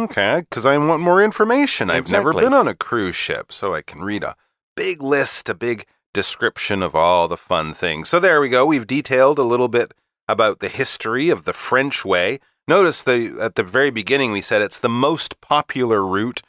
Okay, 0.04 0.42
because 0.50 0.66
I 0.66 0.78
want 0.78 1.02
more 1.02 1.22
information. 1.22 1.90
Exactly. 1.90 2.18
I've 2.18 2.24
never 2.24 2.34
been 2.34 2.54
on 2.54 2.68
a 2.68 2.76
cruise 2.76 3.16
ship, 3.16 3.52
so 3.52 3.74
I 3.76 3.82
can 3.82 4.02
read 4.02 4.24
a 4.24 4.36
big 4.76 5.02
list, 5.02 5.50
a 5.50 5.54
big 5.54 5.86
description 6.14 6.82
of 6.82 6.96
all 6.96 7.28
the 7.28 7.38
fun 7.38 7.74
things. 7.74 8.10
So 8.10 8.20
there 8.20 8.42
we 8.42 8.50
go. 8.50 8.66
We've 8.66 8.88
detailed 8.88 9.40
a 9.40 9.44
little 9.44 9.68
bit 9.68 9.94
about 10.28 10.60
the 10.60 10.70
history 10.70 11.30
of 11.30 11.44
the 11.44 11.54
French 11.54 12.04
way. 12.04 12.40
Notice 12.68 13.04
that 13.04 13.38
at 13.40 13.56
the 13.56 13.64
very 13.64 13.92
beginning 13.92 14.32
we 14.32 14.42
said 14.42 14.62
it's 14.62 14.80
the 14.80 14.90
most 14.90 15.40
popular 15.42 16.06
route 16.06 16.42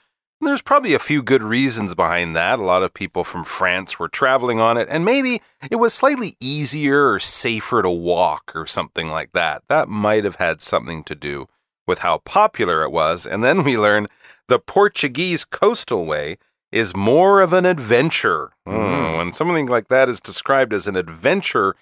And 0.42 0.48
there's 0.48 0.60
probably 0.60 0.92
a 0.92 0.98
few 0.98 1.22
good 1.22 1.44
reasons 1.44 1.94
behind 1.94 2.34
that. 2.34 2.58
A 2.58 2.62
lot 2.64 2.82
of 2.82 2.92
people 2.92 3.22
from 3.22 3.44
France 3.44 4.00
were 4.00 4.08
traveling 4.08 4.58
on 4.58 4.76
it, 4.76 4.88
and 4.90 5.04
maybe 5.04 5.40
it 5.70 5.76
was 5.76 5.94
slightly 5.94 6.34
easier 6.40 7.12
or 7.12 7.20
safer 7.20 7.80
to 7.80 7.88
walk 7.88 8.50
or 8.56 8.66
something 8.66 9.06
like 9.06 9.30
that. 9.34 9.62
That 9.68 9.88
might 9.88 10.24
have 10.24 10.34
had 10.36 10.60
something 10.60 11.04
to 11.04 11.14
do 11.14 11.46
with 11.86 12.00
how 12.00 12.18
popular 12.18 12.82
it 12.82 12.92
was. 12.92 13.26
And 13.26 13.42
then 13.42 13.62
we 13.64 13.76
learn 13.76 14.06
the 14.48 14.58
Portuguese 14.58 15.44
coastal 15.44 16.06
way 16.06 16.36
is 16.70 16.96
more 16.96 17.40
of 17.40 17.52
an 17.52 17.66
adventure. 17.66 18.52
Hmm. 18.66 18.72
Mm, 18.72 19.16
When 19.18 19.32
something 19.32 19.66
like 19.66 19.88
that 19.88 20.08
is 20.08 20.20
described 20.20 20.72
as 20.72 20.86
an 20.86 20.96
adventure, 20.96 21.74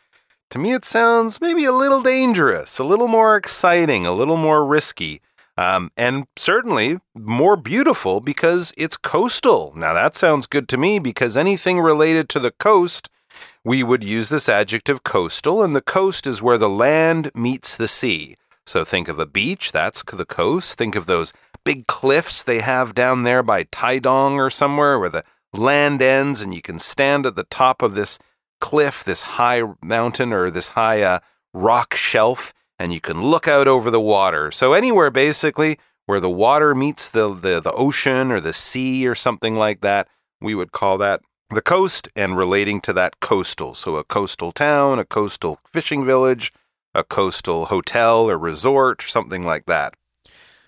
to 0.51 0.59
me 0.59 0.73
it 0.73 0.85
sounds 0.85 1.41
maybe 1.41 1.65
a 1.65 1.73
little 1.73 2.03
dangerous, 2.03 2.79
a 2.79 2.85
little 2.85 3.09
more 3.09 3.37
exciting, 3.37 4.07
a 4.07 4.13
little 4.13 4.37
more 4.37 4.65
risky. 4.65 5.21
Um, 5.57 5.91
and 5.97 6.27
certainly 6.37 6.99
more 7.15 7.55
beautiful 7.57 8.21
because 8.21 8.73
it's 8.79 8.97
coastal. 8.97 9.73
Now, 9.77 9.93
that 9.93 10.15
sounds 10.15 10.47
good 10.47 10.69
to 10.71 10.79
me 10.79 10.99
because 10.99 11.37
anything 11.37 11.81
related 11.81 12.31
to 12.31 12.41
the 12.41 12.53
coast, 12.53 13.11
we 13.63 13.83
would 13.83 14.03
use 14.03 14.31
this 14.31 14.49
adjective 14.49 15.03
coastal, 15.03 15.63
and 15.63 15.77
the 15.77 15.83
coast 15.83 16.27
is 16.27 16.41
where 16.43 16.57
the 16.57 16.69
land 16.69 17.31
meets 17.35 17.77
the 17.77 17.89
sea. 17.89 18.37
So 18.67 18.85
think 18.85 19.09
of 19.09 19.19
a 19.19 19.27
beach, 19.27 19.73
that's 19.73 20.03
the 20.03 20.27
coast. 20.27 20.79
Think 20.79 20.95
of 20.95 21.07
those 21.07 21.33
big 21.65 21.87
cliffs 21.87 22.43
they 22.43 22.61
have 22.61 22.95
down 22.95 23.23
there 23.23 23.43
by 23.43 23.65
Taidong 23.65 24.33
or 24.33 24.51
somewhere 24.51 24.99
where 24.99 25.09
the 25.09 25.25
land 25.53 26.01
ends 26.01 26.41
and 26.43 26.55
you 26.55 26.63
can 26.63 26.79
stand 26.79 27.27
at 27.27 27.37
the 27.37 27.45
top 27.45 27.83
of 27.83 27.95
this 27.95 28.19
cliff, 28.61 29.03
this 29.05 29.23
high 29.23 29.63
mountain 29.83 30.33
or 30.33 30.51
this 30.51 30.71
high 30.71 31.03
uh, 31.03 31.19
rock 31.53 31.95
shelf, 31.95 32.53
and 32.79 32.93
you 32.93 33.01
can 33.01 33.23
look 33.23 33.49
out 33.49 33.67
over 33.67 33.91
the 33.91 34.01
water. 34.01 34.51
So 34.51 34.73
anywhere 34.73 35.11
basically 35.11 35.79
where 36.07 36.21
the 36.21 36.31
water 36.31 36.75
meets 36.75 37.09
the, 37.09 37.35
the, 37.35 37.61
the 37.61 37.73
ocean 37.73 38.31
or 38.31 38.41
the 38.41 38.53
sea 38.53 39.07
or 39.07 39.15
something 39.15 39.57
like 39.57 39.81
that, 39.81 40.09
we 40.41 40.55
would 40.55 40.73
call 40.73 40.99
that 40.99 41.21
the 41.51 41.63
coast 41.63 42.09
and 42.15 42.37
relating 42.37 42.81
to 42.81 42.93
that 42.93 43.21
coastal. 43.21 43.75
So 43.75 43.97
a 43.97 44.05
coastal 44.05 44.53
town, 44.53 44.99
a 44.99 45.05
coastal 45.05 45.59
fishing 45.67 46.05
village, 46.05 46.53
a 46.95 47.05
coastal 47.05 47.67
hotel 47.67 48.31
or 48.31 48.39
resort, 48.39 49.03
something 49.03 49.45
like 49.45 49.67
that. 49.67 49.95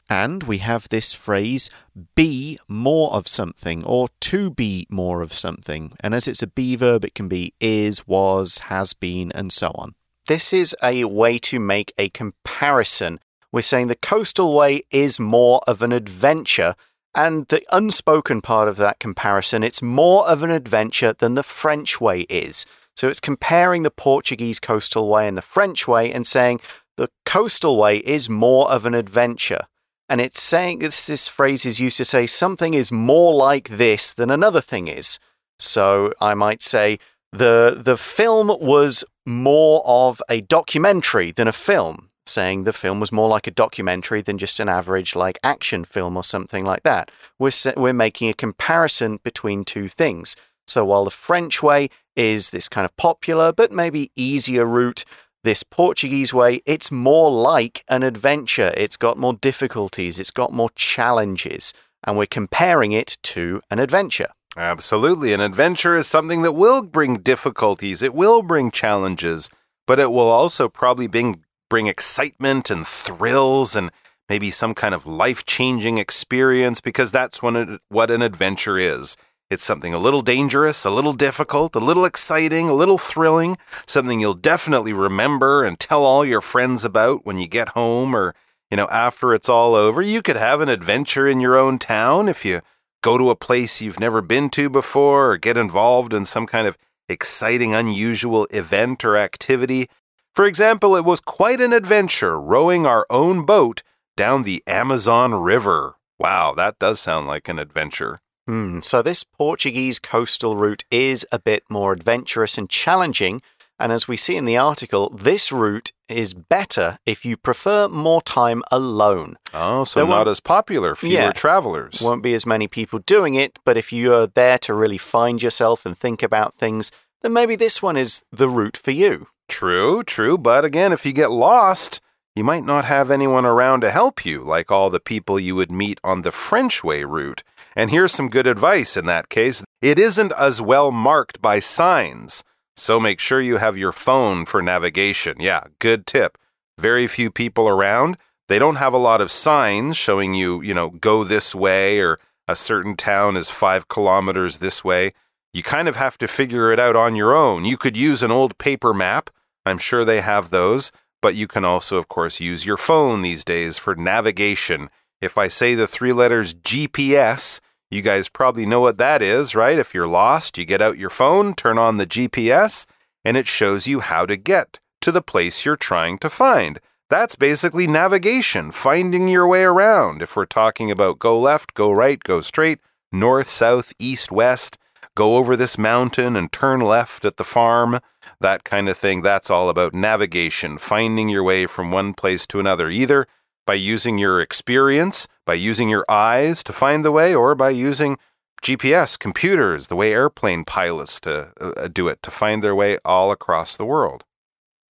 And 0.09 0.43
we 0.43 0.59
have 0.59 0.89
this 0.89 1.15
phrase, 1.15 1.71
be 2.15 2.59
more 2.69 3.13
of 3.13 3.29
something, 3.29 3.85
or 3.85 4.09
to 4.21 4.51
be 4.51 4.87
more 4.91 5.23
of 5.23 5.33
something. 5.33 5.93
And 6.01 6.15
as 6.15 6.29
it's 6.29 6.43
a 6.43 6.47
be 6.47 6.77
verb, 6.77 7.05
it 7.05 7.15
can 7.15 7.29
be 7.29 7.55
is, 7.61 8.07
was, 8.07 8.59
has 8.59 8.93
been, 8.93 9.33
and 9.33 9.53
so 9.53 9.71
on. 9.75 9.95
This 10.29 10.53
is 10.53 10.77
a 10.83 11.05
way 11.05 11.39
to 11.39 11.59
make 11.59 11.93
a 11.99 12.11
comparison. 12.11 13.21
We're 13.51 13.63
saying 13.63 13.89
the 13.89 13.97
coastal 13.97 14.55
way 14.55 14.83
is 14.91 15.19
more 15.19 15.61
of 15.67 15.83
an 15.83 15.93
adventure. 15.93 16.75
And 17.15 17.47
the 17.49 17.63
unspoken 17.71 18.41
part 18.41 18.69
of 18.69 18.77
that 18.77 18.99
comparison, 18.99 19.63
it's 19.63 19.83
more 19.83 20.27
of 20.27 20.43
an 20.43 20.51
adventure 20.51 21.13
than 21.13 21.35
the 21.35 21.43
French 21.43 22.01
way 22.01 22.21
is. 22.23 22.65
So 22.97 23.09
it's 23.09 23.21
comparing 23.21 23.83
the 23.83 23.91
Portuguese 23.91 24.61
coastal 24.61 25.09
way 25.09 25.27
and 25.27 25.37
the 25.37 25.43
French 25.43 25.89
way 25.89 26.13
and 26.13 26.27
saying 26.27 26.61
the 26.97 27.09
coastal 27.25 27.79
way 27.79 27.99
is 27.99 28.29
more 28.29 28.71
of 28.71 28.87
an 28.87 28.95
adventure. 28.95 29.67
And 30.09 30.21
it's 30.21 30.43
saying 30.43 30.81
this, 30.81 31.07
this 31.07 31.27
phrase 31.27 31.65
is 31.65 31.81
used 31.81 31.97
to 31.97 32.05
say 32.05 32.27
something 32.27 32.75
is 32.75 32.93
more 32.93 33.35
like 33.35 33.71
this 33.71 34.13
than 34.13 34.31
another 34.31 34.61
thing 34.61 34.89
is. 34.89 35.19
So 35.59 36.13
I 36.21 36.35
might 36.35 36.63
say 36.63 36.99
the 37.33 37.81
the 37.83 37.97
film 37.97 38.49
was 38.61 39.05
more 39.25 39.83
of 39.87 40.21
a 40.29 40.43
documentary 40.43 41.31
than 41.31 41.49
a 41.49 41.53
film, 41.53 42.11
saying 42.27 42.65
the 42.65 42.73
film 42.73 43.01
was 43.01 43.13
more 43.13 43.29
like 43.29 43.47
a 43.47 43.53
documentary 43.53 44.21
than 44.21 44.39
just 44.39 44.61
an 44.61 44.69
average 44.69 45.17
like 45.17 45.39
action 45.43 45.85
film 45.85 46.17
or 46.17 46.25
something 46.25 46.65
like 46.65 46.83
that. 46.83 47.11
We're 47.39 47.53
we're 47.77 47.93
making 47.93 48.29
a 48.29 48.35
comparison 48.35 49.19
between 49.23 49.65
two 49.65 49.89
things. 49.89 50.37
So 50.67 50.85
while 50.85 51.05
the 51.05 51.11
French 51.11 51.63
way 51.63 51.89
is 52.17 52.51
this 52.51 52.69
kind 52.69 52.85
of 52.85 52.97
popular 52.97 53.53
but 53.53 53.73
maybe 53.73 54.11
easier 54.17 54.65
route, 54.65 55.05
this 55.45 55.63
Portuguese 55.63 56.33
way, 56.33 56.63
it's 56.67 56.93
more 56.93 57.31
like 57.31 57.85
an 57.89 58.03
adventure. 58.03 58.73
It's 58.77 58.97
got 58.97 59.19
more 59.19 59.35
difficulties, 59.35 60.21
it's 60.21 60.31
got 60.31 60.53
more 60.53 60.71
challenges, 60.77 61.75
and 62.05 62.17
we're 62.17 62.27
comparing 62.27 62.93
it 62.93 63.19
to 63.25 63.61
an 63.71 63.79
adventure. 63.79 64.29
Absolutely. 64.57 65.33
An 65.33 65.41
adventure 65.41 65.95
is 65.95 66.07
something 66.07 66.43
that 66.43 66.53
will 66.53 66.83
bring 66.83 67.19
difficulties, 67.19 68.03
it 68.03 68.15
will 68.15 68.43
bring 68.43 68.71
challenges, 68.71 69.51
but 69.87 69.99
it 69.99 70.13
will 70.13 70.31
also 70.31 70.69
probably 70.69 71.07
bring, 71.07 71.45
bring 71.69 71.87
excitement 71.87 72.71
and 72.71 72.87
thrills 72.87 73.75
and 73.75 73.91
maybe 74.29 74.51
some 74.51 74.75
kind 74.75 74.95
of 74.95 75.07
life 75.07 75.45
changing 75.45 75.99
experience 75.99 76.81
because 76.81 77.11
that's 77.11 77.43
what, 77.43 77.57
it, 77.57 77.81
what 77.89 78.11
an 78.11 78.23
adventure 78.23 78.79
is. 78.79 79.17
It's 79.53 79.63
something 79.63 79.93
a 79.93 79.99
little 79.99 80.23
dangerous, 80.23 80.87
a 80.87 80.91
little 80.91 81.13
difficult, 81.13 81.77
a 81.77 81.79
little 81.79 82.07
exciting, 82.07 82.71
a 82.71 82.75
little 82.75 82.97
thrilling, 82.97 83.59
something 83.87 84.19
you'll 84.19 84.33
definitely 84.33 84.95
remember 84.95 85.63
and 85.63 85.79
tell 85.79 86.05
all 86.05 86.25
your 86.25 86.41
friends 86.41 86.87
about 86.87 87.27
when 87.27 87.39
you 87.39 87.47
get 87.47 87.77
home 87.77 88.17
or, 88.17 88.35
you 88.71 88.79
know, 88.79 88.89
after 88.89 89.35
it's 89.35 89.51
all 89.51 89.75
over. 89.75 90.01
You 90.01 90.23
could 90.23 90.37
have 90.37 90.63
an 90.63 90.71
adventure 90.71 91.29
in 91.29 91.39
your 91.39 91.59
own 91.59 91.79
town 91.79 92.31
if 92.31 92.47
you 92.47 92.63
go 93.03 93.19
to 93.19 93.29
a 93.29 93.37
place 93.37 93.83
you've 93.83 94.01
never 94.01 94.23
been 94.23 94.49
to 94.49 94.71
before 94.71 95.33
or 95.33 95.37
get 95.37 95.59
involved 95.59 96.15
in 96.15 96.25
some 96.25 96.47
kind 96.47 96.67
of 96.67 96.79
exciting, 97.07 97.75
unusual 97.75 98.47
event 98.53 99.05
or 99.05 99.19
activity. 99.19 99.87
For 100.35 100.47
example, 100.47 100.97
it 100.97 101.05
was 101.05 101.21
quite 101.21 101.61
an 101.61 101.75
adventure 101.75 102.41
rowing 102.41 102.87
our 102.87 103.05
own 103.11 103.45
boat 103.45 103.83
down 104.17 104.45
the 104.45 104.63
Amazon 104.67 105.35
River. 105.35 105.97
Wow, 106.19 106.55
that 106.55 106.79
does 106.79 107.01
sound 107.01 107.27
like 107.27 107.51
an 107.51 107.59
adventure. 107.59 108.23
Hmm, 108.47 108.81
so 108.81 109.03
this 109.03 109.23
Portuguese 109.25 109.99
coastal 109.99 110.57
route 110.57 110.85
is 110.91 111.27
a 111.31 111.39
bit 111.39 111.63
more 111.69 111.93
adventurous 111.93 112.59
and 112.59 112.69
challenging. 112.69 113.41
And 113.79 113.91
as 113.93 114.07
we 114.07 114.17
see 114.17 114.37
in 114.37 114.45
the 114.45 114.57
article, 114.57 115.11
this 115.11 115.51
route 115.51 115.93
is 116.09 116.35
better 116.35 116.99
if 117.07 117.25
you 117.25 117.37
prefer 117.37 117.89
more 117.89 118.21
time 118.23 118.63
alone. 118.71 119.39
Oh, 119.55 119.85
so 119.85 120.01
There 120.01 120.09
not 120.09 120.29
as 120.29 120.41
popular, 120.41 120.95
fewer 120.95 121.13
Yeah. 121.13 121.33
travelers. 121.33 122.01
Won't 122.01 122.23
be 122.23 122.35
as 122.35 122.47
many 122.47 122.69
people 122.69 123.01
doing 123.01 123.35
it, 123.35 123.59
but 123.65 123.77
if 123.77 123.93
you're 123.93 124.27
there 124.27 124.59
to 124.59 124.75
really 124.75 124.99
find 124.99 125.43
yourself 125.43 125.85
and 125.87 125.97
think 125.99 126.23
about 126.23 126.55
things, 126.55 126.91
then 127.23 127.33
maybe 127.33 127.57
this 127.57 127.81
one 127.83 127.97
is 127.97 128.23
the 128.31 128.49
route 128.49 128.77
for 128.77 128.91
you. 128.91 129.29
True, 129.49 130.03
true. 130.03 130.37
But 130.39 130.65
again, 130.65 130.93
if 130.93 131.05
you 131.07 131.13
get 131.13 131.31
lost, 131.31 132.01
you 132.37 132.45
might 132.45 132.65
not 132.65 132.85
have 132.85 133.11
anyone 133.11 133.45
around 133.47 133.81
to 133.83 133.91
help 133.91 134.25
you, 134.25 134.43
like 134.43 134.71
all 134.71 134.91
the 134.91 135.01
people 135.01 135.39
you 135.41 135.55
would 135.57 135.73
meet 135.73 136.01
on 136.05 136.23
the 136.23 136.31
French 136.33 136.83
way 136.85 137.05
route. 137.05 137.43
And 137.77 137.91
here's 137.91 138.13
some 138.13 138.29
good 138.29 138.47
advice 138.47 138.97
in 138.97 139.07
that 139.07 139.29
case 139.29 139.65
it 139.81 139.99
isn't 139.99 140.33
as 140.33 140.63
well 140.63 140.91
marked 140.93 141.43
by 141.43 141.59
signs. 141.59 142.45
So 142.77 142.99
make 142.99 143.21
sure 143.21 143.41
you 143.41 143.59
have 143.59 143.77
your 143.77 143.93
phone 143.93 144.47
for 144.47 144.63
navigation. 144.63 145.37
Yeah, 145.41 145.65
good 145.79 146.07
tip. 146.07 146.39
Very 146.79 147.07
few 147.07 147.31
people 147.31 147.69
around. 147.69 148.17
They 148.49 148.59
don't 148.59 148.77
have 148.77 148.93
a 148.93 148.99
lot 148.99 149.21
of 149.21 149.31
signs 149.31 149.97
showing 149.97 150.35
you, 150.35 150.63
you 150.63 150.75
know, 150.75 150.91
go 150.91 151.25
this 151.25 151.55
way 151.55 152.01
or 152.01 152.19
a 152.49 152.57
certain 152.57 152.97
town 152.97 153.37
is 153.37 153.51
five 153.51 153.89
kilometers 153.89 154.59
this 154.59 154.85
way. 154.85 155.13
You 155.53 155.63
kind 155.63 155.89
of 155.89 155.97
have 155.97 156.19
to 156.19 156.29
figure 156.29 156.73
it 156.73 156.81
out 156.81 156.97
on 156.97 157.15
your 157.15 157.35
own. 157.35 157.65
You 157.65 157.77
could 157.77 157.97
use 157.97 158.23
an 158.23 158.31
old 158.31 158.59
paper 158.59 158.95
map. 158.95 159.31
I'm 159.65 159.79
sure 159.79 160.05
they 160.05 160.21
have 160.21 160.51
those, 160.51 160.91
but 161.21 161.35
you 161.35 161.47
can 161.47 161.65
also, 161.65 161.99
of 161.99 162.09
course, 162.09 162.41
use 162.41 162.67
your 162.67 162.77
phone 162.77 163.23
these 163.23 163.45
days 163.45 163.79
for 163.79 163.95
navigation. 163.95 164.91
If 165.23 165.39
I 165.39 165.47
say 165.47 165.77
the 165.77 165.87
three 165.87 166.13
letters 166.13 166.53
GPS, 166.53 167.61
you 167.93 168.03
guys 168.03 168.29
probably 168.29 168.67
know 168.67 168.81
what 168.81 168.99
that 168.99 169.23
is, 169.23 169.55
right? 169.55 169.79
If 169.79 169.95
you're 169.95 170.07
lost, 170.07 170.59
you 170.59 170.65
get 170.65 170.83
out 170.83 170.99
your 170.99 171.11
phone, 171.11 171.55
turn 171.55 171.79
on 171.79 171.97
the 171.97 172.07
GPS, 172.09 172.87
and 173.25 173.37
it 173.37 173.47
shows 173.47 173.87
you 173.87 174.01
how 174.01 174.27
to 174.27 174.37
get 174.37 174.81
to 175.01 175.13
the 175.13 175.23
place 175.23 175.65
you're 175.65 175.77
trying 175.77 176.19
to 176.19 176.29
find. 176.29 176.81
That's 177.09 177.37
basically 177.37 177.87
navigation, 177.87 178.73
finding 178.73 179.29
your 179.29 179.47
way 179.47 179.63
around. 179.63 180.23
If 180.23 180.35
we're 180.35 180.45
talking 180.45 180.91
about 180.91 181.21
go 181.21 181.39
left, 181.39 181.75
go 181.75 181.93
right, 181.93 182.21
go 182.21 182.41
straight, 182.41 182.81
north, 183.13 183.47
south, 183.47 183.93
east, 184.01 184.33
west, 184.33 184.77
go 185.15 185.37
over 185.37 185.57
this 185.57 185.79
mountain 185.79 186.35
and 186.35 186.51
turn 186.51 186.81
left 186.81 187.25
at 187.25 187.37
the 187.37 187.45
farm, 187.45 188.01
that 188.41 188.65
kind 188.65 188.89
of 188.89 188.99
thing. 188.99 189.23
That's 189.23 189.51
all 189.51 189.69
about 189.69 189.95
navigation, 189.95 190.79
finding 190.79 191.29
your 191.29 191.45
way 191.45 191.67
from 191.67 191.93
one 191.93 192.13
place 192.13 192.45
to 192.49 192.59
another, 192.59 192.91
either 192.91 193.29
by 193.67 193.75
using 193.75 194.19
your 194.19 194.41
experience, 194.41 195.29
by 195.47 195.55
using 195.55 195.89
your 195.89 196.05
eyes 196.09 196.63
to 196.65 196.73
find 196.73 197.05
the 197.05 197.13
way, 197.13 197.35
or 197.35 197.55
by 197.55 197.71
using 197.71 198.19
GPS, 198.63 199.19
computers, 199.19 199.89
the 199.89 199.97
way 199.97 200.13
airplane 200.13 200.65
pilots 200.65 201.21
to 201.21 201.53
uh, 201.61 201.89
do 201.89 202.09
it, 202.09 202.23
to 202.23 202.31
find 202.31 202.63
their 202.63 202.75
way 202.75 202.99
all 203.05 203.31
across 203.33 203.77
the 203.77 203.85
world. 203.85 204.25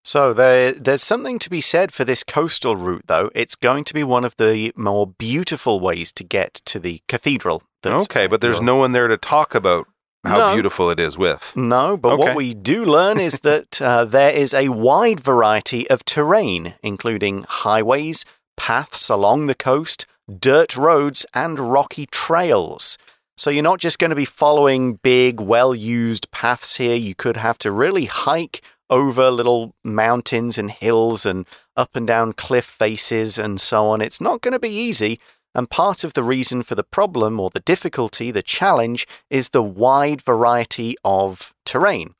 So 0.03 0.33
there, 0.33 0.71
there's 0.71 1.03
something 1.03 1.37
to 1.39 1.49
be 1.49 1.61
said 1.61 1.91
for 1.93 2.03
this 2.03 2.23
coastal 2.23 2.75
route, 2.75 3.03
though. 3.07 3.29
It's 3.35 3.55
going 3.55 3.83
to 3.83 3.93
be 3.93 4.03
one 4.03 4.25
of 4.25 4.35
the 4.37 4.71
more 4.75 5.05
beautiful 5.05 5.79
ways 5.79 6.11
to 6.13 6.23
get 6.23 6.55
to 6.65 6.79
the 6.79 7.01
cathedral. 7.07 7.63
Okay, 7.85 8.25
but 8.25 8.41
there's 8.41 8.61
no 8.61 8.75
one 8.75 8.91
there 8.91 9.07
to 9.07 9.17
talk 9.17 9.53
about 9.53 9.87
how 10.25 10.37
No. 10.39 10.53
beautiful 10.53 10.89
it 10.89 10.99
is 10.99 11.17
with. 11.17 11.55
No, 11.55 11.95
but 11.95 12.13
Okay. 12.13 12.23
what 12.23 12.35
we 12.35 12.53
do 12.53 12.85
learn 12.85 13.19
is 13.19 13.39
that 13.41 13.81
uh, 13.81 14.03
there 14.05 14.31
is 14.33 14.53
a 14.53 14.69
wide 14.69 15.19
variety 15.19 15.89
of 15.89 16.03
terrain, 16.05 16.73
including 16.81 17.45
highways, 17.47 18.25
paths 18.59 19.09
along 19.09 19.47
the 19.47 19.55
coast, 19.55 20.05
dirt 20.37 20.75
roads, 20.75 21.25
and 21.33 21.57
rocky 21.57 22.05
trails. 22.07 22.97
So 23.37 23.49
you're 23.49 23.63
not 23.63 23.79
just 23.79 23.99
going 23.99 24.09
to 24.09 24.17
be 24.17 24.25
following 24.25 24.95
big, 24.95 25.39
well 25.39 25.73
used 25.73 26.29
paths 26.31 26.75
here. 26.75 26.97
You 26.97 27.15
could 27.15 27.37
have 27.37 27.57
to 27.59 27.71
really 27.71 28.03
hike 28.03 28.61
over 28.89 29.31
little 29.31 29.73
mountains 29.85 30.57
and 30.57 30.69
hills 30.69 31.25
and 31.25 31.47
up 31.77 31.95
and 31.95 32.05
down 32.05 32.33
cliff 32.33 32.65
faces 32.65 33.37
and 33.37 33.61
so 33.61 33.87
on. 33.87 34.01
It's 34.01 34.19
not 34.19 34.41
going 34.41 34.51
to 34.51 34.59
be 34.59 34.69
easy. 34.69 35.21
And 35.55 35.69
part 35.69 36.03
of 36.03 36.13
the 36.13 36.23
reason 36.23 36.61
for 36.61 36.75
the 36.75 36.83
problem 36.83 37.39
or 37.39 37.49
the 37.49 37.61
difficulty, 37.61 38.29
the 38.29 38.43
challenge, 38.43 39.07
is 39.29 39.49
the 39.49 39.63
wide 39.63 40.21
variety 40.21 40.95
of 41.05 41.53
terrain. 41.65 42.13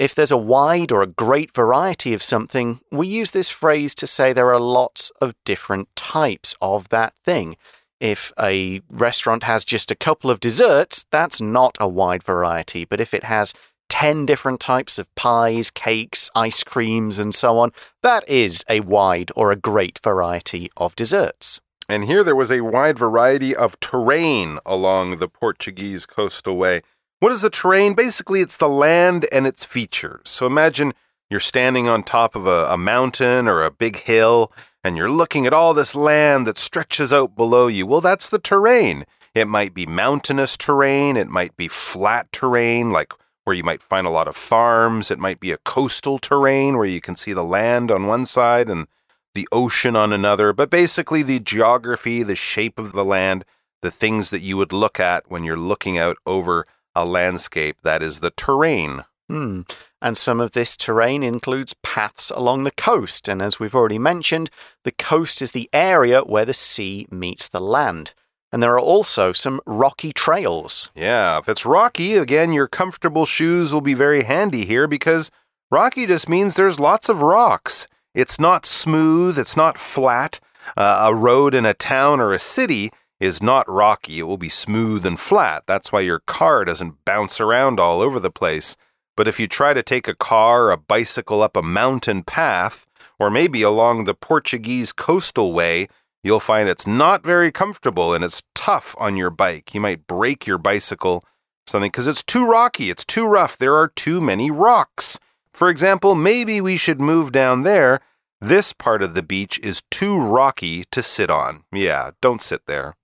If 0.00 0.14
there's 0.14 0.30
a 0.30 0.38
wide 0.38 0.92
or 0.92 1.02
a 1.02 1.06
great 1.06 1.54
variety 1.54 2.14
of 2.14 2.22
something, 2.22 2.80
we 2.90 3.06
use 3.06 3.32
this 3.32 3.50
phrase 3.50 3.94
to 3.96 4.06
say 4.06 4.32
there 4.32 4.50
are 4.50 4.58
lots 4.58 5.12
of 5.20 5.34
different 5.44 5.94
types 5.94 6.56
of 6.62 6.88
that 6.88 7.12
thing. 7.22 7.54
If 8.00 8.32
a 8.40 8.80
restaurant 8.88 9.44
has 9.44 9.62
just 9.62 9.90
a 9.90 9.94
couple 9.94 10.30
of 10.30 10.40
desserts, 10.40 11.04
that's 11.10 11.42
not 11.42 11.76
a 11.78 11.86
wide 11.86 12.22
variety. 12.22 12.86
But 12.86 13.02
if 13.02 13.12
it 13.12 13.24
has 13.24 13.52
10 13.90 14.24
different 14.24 14.58
types 14.58 14.98
of 14.98 15.14
pies, 15.16 15.70
cakes, 15.70 16.30
ice 16.34 16.64
creams, 16.64 17.18
and 17.18 17.34
so 17.34 17.58
on, 17.58 17.70
that 18.02 18.26
is 18.26 18.64
a 18.70 18.80
wide 18.80 19.30
or 19.36 19.52
a 19.52 19.56
great 19.56 20.00
variety 20.02 20.70
of 20.78 20.96
desserts. 20.96 21.60
And 21.90 22.06
here 22.06 22.24
there 22.24 22.34
was 22.34 22.50
a 22.50 22.62
wide 22.62 22.98
variety 22.98 23.54
of 23.54 23.78
terrain 23.80 24.60
along 24.64 25.18
the 25.18 25.28
Portuguese 25.28 26.06
coastal 26.06 26.56
way. 26.56 26.80
What 27.20 27.32
is 27.32 27.42
the 27.42 27.50
terrain? 27.50 27.92
Basically, 27.92 28.40
it's 28.40 28.56
the 28.56 28.68
land 28.68 29.26
and 29.30 29.46
its 29.46 29.62
features. 29.62 30.22
So 30.24 30.46
imagine 30.46 30.94
you're 31.28 31.38
standing 31.38 31.86
on 31.86 32.02
top 32.02 32.34
of 32.34 32.46
a, 32.46 32.64
a, 32.70 32.78
mountain 32.78 33.46
or 33.46 33.62
a 33.62 33.70
big 33.70 33.96
hill 33.96 34.50
and 34.82 34.96
you're 34.96 35.10
looking 35.10 35.46
at 35.46 35.52
all 35.52 35.74
this 35.74 35.94
land 35.94 36.46
that 36.46 36.56
stretches 36.56 37.12
out 37.12 37.36
below 37.36 37.66
you. 37.66 37.86
Well, 37.86 38.00
that's 38.00 38.30
the 38.30 38.38
terrain. 38.38 39.04
It 39.34 39.48
might 39.48 39.74
be 39.74 39.84
mountainous 39.84 40.56
terrain, 40.56 41.18
it 41.18 41.28
might 41.28 41.54
be 41.58 41.68
flat 41.68 42.32
terrain, 42.32 42.90
like 42.90 43.12
where 43.44 43.54
you 43.54 43.64
might 43.64 43.82
find 43.82 44.06
a 44.06 44.10
lot 44.10 44.26
of 44.26 44.34
farms. 44.34 45.10
It 45.10 45.18
might 45.18 45.40
be 45.40 45.52
a 45.52 45.58
coastal 45.58 46.18
terrain 46.18 46.78
where 46.78 46.86
you 46.86 47.02
can 47.02 47.16
see 47.16 47.34
the 47.34 47.44
land 47.44 47.90
on 47.90 48.06
one 48.06 48.24
side 48.24 48.70
and 48.70 48.86
the 49.34 49.46
ocean 49.52 49.94
on 49.94 50.14
another. 50.14 50.54
But 50.54 50.70
basically, 50.70 51.22
the 51.22 51.38
geography, 51.38 52.22
the 52.22 52.34
shape 52.34 52.78
of 52.78 52.92
the 52.92 53.04
land, 53.04 53.44
the 53.82 53.90
things 53.90 54.30
that 54.30 54.40
you 54.40 54.56
would 54.56 54.72
look 54.72 54.98
at 54.98 55.30
when 55.30 55.44
you're 55.44 55.56
looking 55.58 55.98
out 55.98 56.16
over 56.26 56.66
a 56.94 57.04
landscape. 57.04 57.82
That 57.82 58.02
is 58.02 58.20
the 58.20 58.30
terrain. 58.30 59.04
Hmm. 59.28 59.60
And 60.02 60.18
some 60.18 60.40
of 60.40 60.52
this 60.52 60.76
terrain 60.76 61.22
includes 61.22 61.74
paths 61.84 62.30
along 62.30 62.64
the 62.64 62.72
coast. 62.72 63.28
And 63.28 63.40
as 63.40 63.60
we've 63.60 63.74
already 63.74 63.98
mentioned, 63.98 64.50
the 64.82 64.90
coast 64.92 65.40
is 65.40 65.52
the 65.52 65.70
area 65.72 66.22
where 66.22 66.44
the 66.44 66.54
sea 66.54 67.06
meets 67.10 67.46
the 67.46 67.60
land. 67.60 68.12
And 68.52 68.60
there 68.60 68.72
are 68.72 68.80
also 68.80 69.32
some 69.32 69.60
rocky 69.66 70.12
trails. 70.12 70.90
Yeah, 70.96 71.38
if 71.38 71.48
it's 71.48 71.64
rocky, 71.64 72.16
again, 72.16 72.52
your 72.52 72.66
comfortable 72.66 73.24
shoes 73.24 73.72
will 73.72 73.80
be 73.80 73.94
very 73.94 74.24
handy 74.24 74.64
here 74.64 74.88
because 74.88 75.30
rocky 75.70 76.06
just 76.06 76.28
means 76.28 76.56
there's 76.56 76.80
lots 76.80 77.08
of 77.08 77.22
rocks. 77.22 77.86
It's 78.14 78.40
not 78.40 78.66
smooth, 78.66 79.38
it's 79.38 79.56
not 79.56 79.78
flat. 79.78 80.40
Uh, 80.76 81.08
a 81.08 81.14
road 81.14 81.54
in 81.54 81.64
a 81.64 81.74
town 81.74 82.20
or 82.20 82.32
a 82.32 82.38
city 82.38 82.90
is 83.20 83.42
not 83.42 83.68
rocky, 83.68 84.18
it 84.18 84.24
will 84.24 84.38
be 84.38 84.48
smooth 84.48 85.04
and 85.04 85.20
flat. 85.20 85.64
That's 85.66 85.92
why 85.92 86.00
your 86.00 86.20
car 86.20 86.64
doesn't 86.64 87.04
bounce 87.04 87.40
around 87.40 87.78
all 87.78 88.00
over 88.00 88.18
the 88.18 88.30
place. 88.30 88.76
But 89.16 89.28
if 89.28 89.38
you 89.38 89.46
try 89.46 89.74
to 89.74 89.82
take 89.82 90.08
a 90.08 90.14
car 90.14 90.64
or 90.64 90.70
a 90.72 90.78
bicycle 90.78 91.42
up 91.42 91.56
a 91.56 91.62
mountain 91.62 92.22
path, 92.22 92.86
or 93.18 93.30
maybe 93.30 93.60
along 93.60 94.04
the 94.04 94.14
Portuguese 94.14 94.92
coastal 94.92 95.52
way, 95.52 95.88
you'll 96.22 96.40
find 96.40 96.68
it's 96.68 96.86
not 96.86 97.22
very 97.22 97.52
comfortable 97.52 98.14
and 98.14 98.24
it's 98.24 98.42
tough 98.54 98.96
on 98.98 99.16
your 99.16 99.30
bike. 99.30 99.74
You 99.74 99.80
might 99.80 100.06
break 100.06 100.46
your 100.46 100.58
bicycle 100.58 101.22
something 101.66 101.90
because 101.90 102.06
it's 102.06 102.22
too 102.22 102.46
rocky, 102.46 102.90
it's 102.90 103.04
too 103.04 103.26
rough. 103.26 103.58
There 103.58 103.76
are 103.76 103.88
too 103.88 104.20
many 104.20 104.50
rocks. 104.50 105.18
For 105.52 105.68
example, 105.68 106.14
maybe 106.14 106.60
we 106.60 106.76
should 106.76 107.00
move 107.00 107.32
down 107.32 107.62
there. 107.62 108.00
This 108.40 108.72
part 108.72 109.02
of 109.02 109.14
the 109.14 109.22
beach 109.22 109.58
is 109.62 109.82
too 109.90 110.18
rocky 110.18 110.84
to 110.92 111.02
sit 111.02 111.30
on. 111.30 111.64
Yeah, 111.72 112.12
don't 112.22 112.40
sit 112.40 112.66
there. 112.66 112.96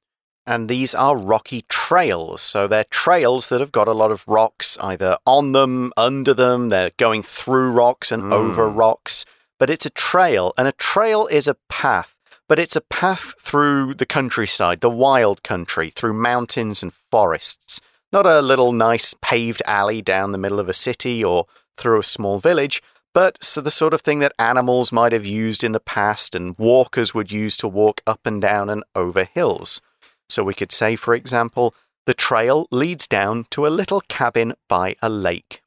And 0.46 0.68
these 0.68 0.94
are 0.94 1.16
rocky 1.16 1.64
trails. 1.68 2.40
So 2.40 2.66
they're 2.66 2.84
trails 2.84 3.48
that 3.48 3.60
have 3.60 3.72
got 3.72 3.88
a 3.88 3.92
lot 3.92 4.12
of 4.12 4.26
rocks 4.28 4.78
either 4.80 5.18
on 5.26 5.52
them, 5.52 5.92
under 5.96 6.34
them, 6.34 6.68
they're 6.68 6.92
going 6.96 7.22
through 7.22 7.72
rocks 7.72 8.12
and 8.12 8.24
mm. 8.24 8.32
over 8.32 8.68
rocks. 8.68 9.24
But 9.58 9.70
it's 9.70 9.86
a 9.86 9.90
trail, 9.90 10.52
and 10.56 10.68
a 10.68 10.72
trail 10.72 11.26
is 11.26 11.48
a 11.48 11.56
path. 11.68 12.14
But 12.48 12.59
it's 12.59 12.76
a 12.76 12.80
path 12.80 13.35
through 13.40 13.94
the 13.94 14.06
countryside, 14.06 14.80
the 14.80 14.90
wild 14.90 15.42
country, 15.42 15.90
through 15.90 16.12
mountains 16.12 16.82
and 16.82 16.92
forests. 16.92 17.80
Not 18.12 18.26
a 18.26 18.40
little 18.40 18.72
nice 18.72 19.14
paved 19.20 19.62
alley 19.66 20.00
down 20.00 20.30
the 20.30 20.38
middle 20.38 20.61
of 20.61 20.68
a 20.68 20.72
city 20.72 21.24
or 21.24 21.46
through 21.76 21.98
a 22.00 22.04
small 22.04 22.38
village, 22.38 22.82
but 23.12 23.42
so 23.42 23.61
the 23.61 23.70
sort 23.70 23.94
of 23.94 24.02
thing 24.02 24.18
that 24.20 24.35
animals 24.38 24.92
might 24.92 25.12
have 25.12 25.26
used 25.26 25.64
in 25.64 25.72
the 25.72 25.80
past 25.80 26.35
and 26.35 26.56
walkers 26.59 27.14
would 27.14 27.32
use 27.32 27.56
to 27.56 27.66
walk 27.66 28.02
up 28.06 28.20
and 28.26 28.40
down 28.42 28.68
and 28.68 28.85
over 28.94 29.24
hills. 29.24 29.80
So 30.28 30.44
we 30.44 30.54
could 30.54 30.72
say, 30.72 30.96
for 30.96 31.14
example, 31.14 31.74
the 32.06 32.14
trail 32.14 32.66
leads 32.70 33.06
down 33.06 33.46
to 33.50 33.66
a 33.66 33.68
little 33.68 34.00
cabin 34.02 34.54
by 34.68 34.96
a 35.02 35.08
lake. 35.08 35.62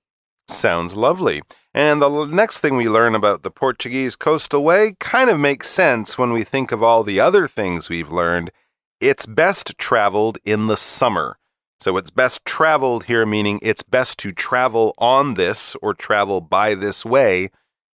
Sounds 0.48 0.96
lovely. 0.96 1.42
And 1.74 2.02
the 2.02 2.26
next 2.26 2.62
thing 2.62 2.76
we 2.76 2.90
learn 2.90 3.14
about 3.14 3.44
the 3.44 3.52
Portuguese 3.52 4.16
coastal 4.16 4.64
way 4.64 4.96
kind 5.00 5.30
of 5.30 5.40
makes 5.40 5.70
sense 5.70 6.18
when 6.18 6.32
we 6.34 6.44
think 6.44 6.72
of 6.72 6.82
all 6.82 7.04
the 7.04 7.20
other 7.20 7.46
things 7.46 7.90
we've 7.90 8.12
learned. 8.12 8.52
It's 9.00 9.26
best 9.26 9.78
traveled 9.78 10.40
in 10.44 10.68
the 10.68 10.78
summer. 10.78 11.38
So 11.80 11.96
it's 11.96 12.10
best 12.10 12.44
traveled 12.44 13.06
here, 13.06 13.26
meaning 13.26 13.60
it's 13.62 13.84
best 13.84 14.18
to 14.20 14.32
travel 14.32 14.94
on 14.98 15.36
this 15.36 15.76
or 15.82 15.94
travel 15.94 16.42
by 16.42 16.74
this 16.74 17.06
way 17.06 17.50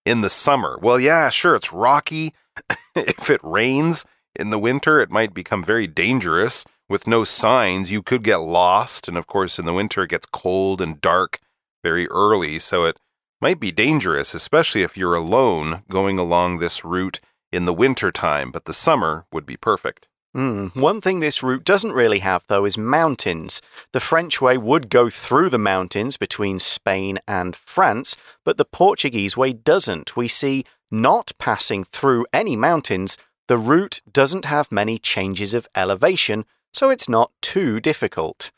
in 0.05 0.21
the 0.21 0.29
summer. 0.29 0.79
Well, 0.81 0.99
yeah, 0.99 1.29
sure, 1.29 1.55
it's 1.55 1.73
rocky. 1.73 2.33
if 2.95 3.29
it 3.29 3.41
rains, 3.43 4.05
in 4.35 4.49
the 4.49 4.59
winter, 4.59 4.99
it 4.99 5.09
might 5.09 5.33
become 5.33 5.63
very 5.63 5.87
dangerous. 5.87 6.65
With 6.87 7.07
no 7.07 7.23
signs, 7.23 7.91
you 7.91 8.01
could 8.01 8.23
get 8.23 8.37
lost. 8.37 9.07
And 9.07 9.17
of 9.17 9.27
course, 9.27 9.57
in 9.57 9.65
the 9.65 9.73
winter, 9.73 10.03
it 10.03 10.11
gets 10.11 10.27
cold 10.27 10.81
and 10.81 11.01
dark 11.01 11.39
very 11.83 12.07
early. 12.09 12.59
So 12.59 12.85
it 12.85 12.99
might 13.41 13.59
be 13.59 13.71
dangerous, 13.71 14.33
especially 14.33 14.83
if 14.83 14.97
you're 14.97 15.15
alone 15.15 15.83
going 15.89 16.19
along 16.19 16.57
this 16.57 16.85
route 16.85 17.19
in 17.51 17.65
the 17.65 17.73
winter 17.73 18.11
time. 18.11 18.51
But 18.51 18.65
the 18.65 18.73
summer 18.73 19.25
would 19.31 19.45
be 19.45 19.57
perfect. 19.57 20.07
Mm. 20.35 20.75
One 20.75 20.99
thing 20.99 21.21
this 21.21 21.41
route 21.41 21.63
doesn't 21.63 21.93
really 21.93 22.19
have, 22.19 22.43
though, 22.47 22.65
is 22.65 22.77
mountains. 22.77 23.61
The 23.93 24.01
French 24.01 24.41
way 24.41 24.57
would 24.57 24.89
go 24.89 25.09
through 25.09 25.49
the 25.49 25.57
mountains 25.57 26.17
between 26.17 26.59
Spain 26.59 27.19
and 27.25 27.55
France, 27.55 28.17
but 28.43 28.57
the 28.57 28.65
Portuguese 28.65 29.37
way 29.37 29.53
doesn't. 29.53 30.17
We 30.17 30.27
see 30.27 30.65
not 30.91 31.31
passing 31.39 31.85
through 31.85 32.25
any 32.33 32.57
mountains, 32.57 33.17
the 33.47 33.57
route 33.57 34.01
doesn't 34.11 34.45
have 34.45 34.71
many 34.71 34.97
changes 34.97 35.53
of 35.53 35.67
elevation, 35.75 36.45
so 36.73 36.89
it's 36.89 37.07
not 37.07 37.31
too 37.41 37.79
difficult. 37.79 38.51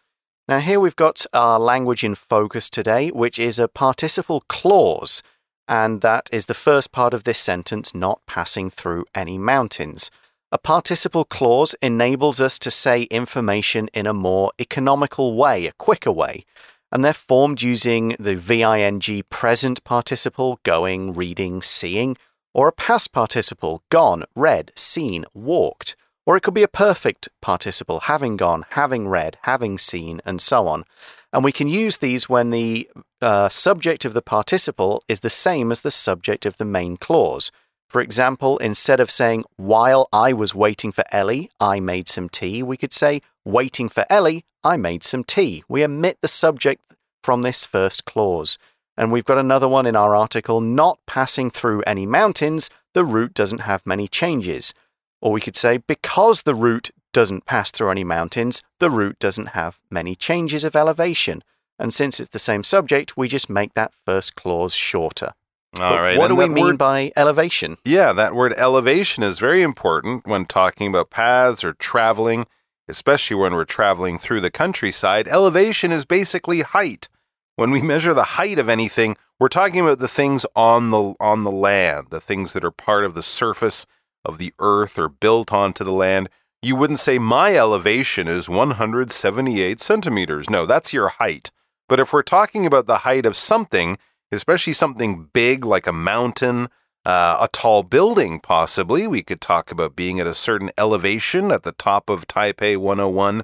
Now, 0.48 0.60
here 0.60 0.80
we've 0.80 0.96
got 0.96 1.26
our 1.34 1.60
language 1.60 2.04
in 2.06 2.16
focus 2.16 2.70
today, 2.70 3.10
which 3.10 3.38
is 3.38 3.60
a 3.60 3.68
participle 3.68 4.42
clause, 4.48 5.22
and 5.68 6.00
that 6.02 6.30
is 6.32 6.46
the 6.46 6.54
first 6.54 6.94
part 6.94 7.14
of 7.14 7.24
this 7.24 7.38
sentence 7.38 7.94
not 7.94 8.22
passing 8.26 8.70
through 8.70 9.06
any 9.14 9.38
mountains. 9.38 10.10
A 10.50 10.58
participle 10.58 11.26
clause 11.26 11.76
enables 11.82 12.40
us 12.40 12.58
to 12.60 12.72
say 12.72 13.04
information 13.04 13.90
in 13.94 14.08
a 14.08 14.14
more 14.14 14.54
economical 14.62 15.36
way, 15.36 15.68
a 15.68 15.74
quicker 15.74 16.12
way, 16.14 16.46
and 16.94 17.04
they're 17.04 17.14
formed 17.14 17.62
using 17.62 18.16
the 18.18 18.38
VING 18.38 19.24
present 19.30 19.84
participle, 19.84 20.62
going, 20.64 21.14
reading, 21.14 21.62
seeing, 21.62 22.16
or 22.58 22.68
a 22.68 22.74
past 22.74 23.14
participle, 23.14 23.84
gone, 23.90 24.24
read, 24.36 24.72
seen, 24.76 25.24
walked. 25.36 25.96
Or 26.26 26.36
it 26.36 26.42
could 26.42 26.56
be 26.56 26.64
a 26.64 26.68
perfect 26.68 27.30
participle, 27.40 28.02
having 28.02 28.36
gone, 28.36 28.66
having 28.72 29.08
read, 29.08 29.38
having 29.44 29.78
seen, 29.78 30.22
and 30.26 30.42
so 30.42 30.68
on. 30.68 30.84
And 31.32 31.44
we 31.44 31.52
can 31.52 31.68
use 31.68 31.98
these 31.98 32.28
when 32.28 32.50
the 32.50 32.90
uh, 33.22 33.50
subject 33.50 34.06
of 34.06 34.14
the 34.14 34.24
participle 34.24 35.04
is 35.08 35.20
the 35.20 35.30
same 35.30 35.72
as 35.72 35.82
the 35.82 35.92
subject 35.92 36.48
of 36.48 36.58
the 36.58 36.66
main 36.66 36.98
clause. 36.98 37.52
For 37.90 38.02
example, 38.02 38.58
instead 38.58 39.00
of 39.00 39.12
saying, 39.12 39.46
while 39.58 40.10
I 40.12 40.34
was 40.34 40.56
waiting 40.56 40.92
for 40.92 41.04
Ellie, 41.12 41.52
I 41.60 41.80
made 41.80 42.10
some 42.10 42.28
tea, 42.28 42.64
we 42.64 42.76
could 42.76 42.92
say, 42.92 43.22
waiting 43.46 43.88
for 43.88 44.04
Ellie, 44.10 44.46
I 44.64 44.78
made 44.78 45.04
some 45.04 45.24
tea. 45.24 45.64
We 45.70 45.84
omit 45.84 46.18
the 46.22 46.28
subject 46.28 46.82
from 47.24 47.44
this 47.44 47.66
first 47.66 48.06
clause. 48.06 48.58
And 48.98 49.12
we've 49.12 49.26
got 49.26 49.38
another 49.38 49.68
one 49.68 49.86
in 49.86 49.96
our 49.96 50.16
article 50.16 50.60
not 50.60 51.00
passing 51.06 51.52
through 51.52 51.84
any 51.84 52.06
mountains, 52.06 52.70
the 52.94 53.06
route 53.06 53.34
doesn't 53.34 53.60
have 53.60 53.86
many 53.86 54.08
changes. 54.08 54.74
Or 55.22 55.32
we 55.32 55.42
could 55.42 55.56
say 55.56 55.78
because 55.78 56.42
the 56.44 56.56
route 56.56 56.90
doesn't 57.14 57.46
pass 57.46 57.72
through 57.72 57.92
any 57.92 58.04
mountains, 58.04 58.64
the 58.80 58.90
route 58.90 59.20
doesn't 59.20 59.50
have 59.50 59.80
many 59.90 60.16
changes 60.16 60.64
of 60.64 60.76
elevation. 60.76 61.44
And 61.80 61.94
since 61.94 62.20
it's 62.20 62.30
the 62.30 62.40
same 62.40 62.64
subject, 62.64 63.16
we 63.16 63.28
just 63.28 63.50
make 63.50 63.74
that 63.76 63.94
first 64.06 64.36
clause 64.36 64.74
shorter. 64.74 65.32
All 65.80 65.92
but 65.92 66.02
right. 66.02 66.18
What 66.18 66.32
and 66.32 66.40
do 66.40 66.48
we 66.48 66.50
mean 66.50 66.66
word, 66.66 66.78
by 66.78 67.12
elevation? 67.16 67.78
Yeah, 67.86 68.14
that 68.14 68.34
word 68.34 68.54
elevation 68.58 69.24
is 69.24 69.38
very 69.38 69.62
important 69.62 70.26
when 70.26 70.46
talking 70.46 70.88
about 70.88 71.12
paths 71.12 71.64
or 71.64 71.74
traveling, 71.74 72.48
especially 72.88 73.36
when 73.36 73.54
we're 73.54 73.66
traveling 73.66 74.18
through 74.18 74.42
the 74.42 74.50
countryside. 74.50 75.28
Elevation 75.28 75.92
is 75.92 76.06
basically 76.06 76.62
height. 76.62 77.10
When 77.58 77.72
we 77.72 77.82
measure 77.82 78.14
the 78.14 78.38
height 78.38 78.60
of 78.60 78.70
anything, 78.70 79.18
we're 79.40 79.48
talking 79.48 79.80
about 79.80 79.98
the 79.98 80.08
things 80.08 80.46
on 80.56 80.92
the 80.92 81.16
on 81.20 81.44
the 81.44 81.52
land, 81.52 82.08
the 82.12 82.22
things 82.22 82.54
that 82.54 82.64
are 82.64 82.70
part 82.70 83.04
of 83.04 83.16
the 83.16 83.24
surface 83.24 83.88
of 84.24 84.38
the 84.38 84.54
earth 84.60 85.00
or 85.00 85.10
built 85.10 85.52
onto 85.52 85.84
the 85.84 85.92
land. 85.92 86.30
you 86.62 86.76
wouldn't 86.76 87.00
say 87.00 87.18
my 87.18 87.56
elevation 87.56 88.28
is 88.28 88.48
178 88.48 89.80
centimeters. 89.80 90.52
No, 90.52 90.68
that's 90.68 90.94
your 90.94 91.08
height. 91.08 91.50
But 91.90 92.00
if 92.00 92.14
we're 92.14 92.22
talking 92.22 92.68
about 92.68 92.86
the 92.86 93.00
height 93.00 93.26
of 93.26 93.36
something, 93.36 93.98
especially 94.32 94.74
something 94.74 95.30
big 95.34 95.66
like 95.66 95.88
a 95.88 95.92
mountain, 95.92 96.70
uh, 97.06 97.38
a 97.42 97.48
tall 97.52 97.82
building, 97.82 98.40
possibly, 98.40 99.08
we 99.08 99.24
could 99.24 99.42
talk 99.42 99.72
about 99.72 99.96
being 99.96 100.20
at 100.20 100.28
a 100.28 100.36
certain 100.36 100.70
elevation 100.78 101.52
at 101.52 101.64
the 101.64 101.72
top 101.72 102.08
of 102.08 102.28
Taipei 102.28 102.78
101. 102.78 103.44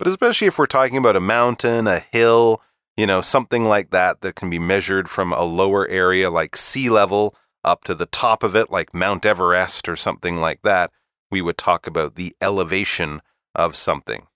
But 0.00 0.08
especially 0.08 0.48
if 0.48 0.58
we're 0.58 0.66
talking 0.66 0.96
about 0.96 1.14
a 1.14 1.20
mountain, 1.20 1.86
a 1.86 2.00
hill, 2.00 2.60
you 2.96 3.06
know, 3.06 3.20
something 3.20 3.64
like 3.64 3.90
that 3.90 4.20
that 4.20 4.34
can 4.34 4.50
be 4.50 4.58
measured 4.58 5.08
from 5.08 5.32
a 5.32 5.42
lower 5.42 5.88
area 5.88 6.30
like 6.30 6.56
sea 6.56 6.90
level 6.90 7.34
up 7.64 7.84
to 7.84 7.94
the 7.94 8.06
top 8.06 8.42
of 8.42 8.56
it, 8.56 8.70
like 8.70 8.92
Mount 8.94 9.24
Everest 9.24 9.88
or 9.88 9.96
something 9.96 10.38
like 10.38 10.62
that 10.62 10.90
we 11.32 11.40
would 11.40 11.58
talk 11.58 11.88
about 11.88 12.14
the 12.14 12.36
elevation 12.40 13.22
of 13.56 13.74
something. 13.74 14.26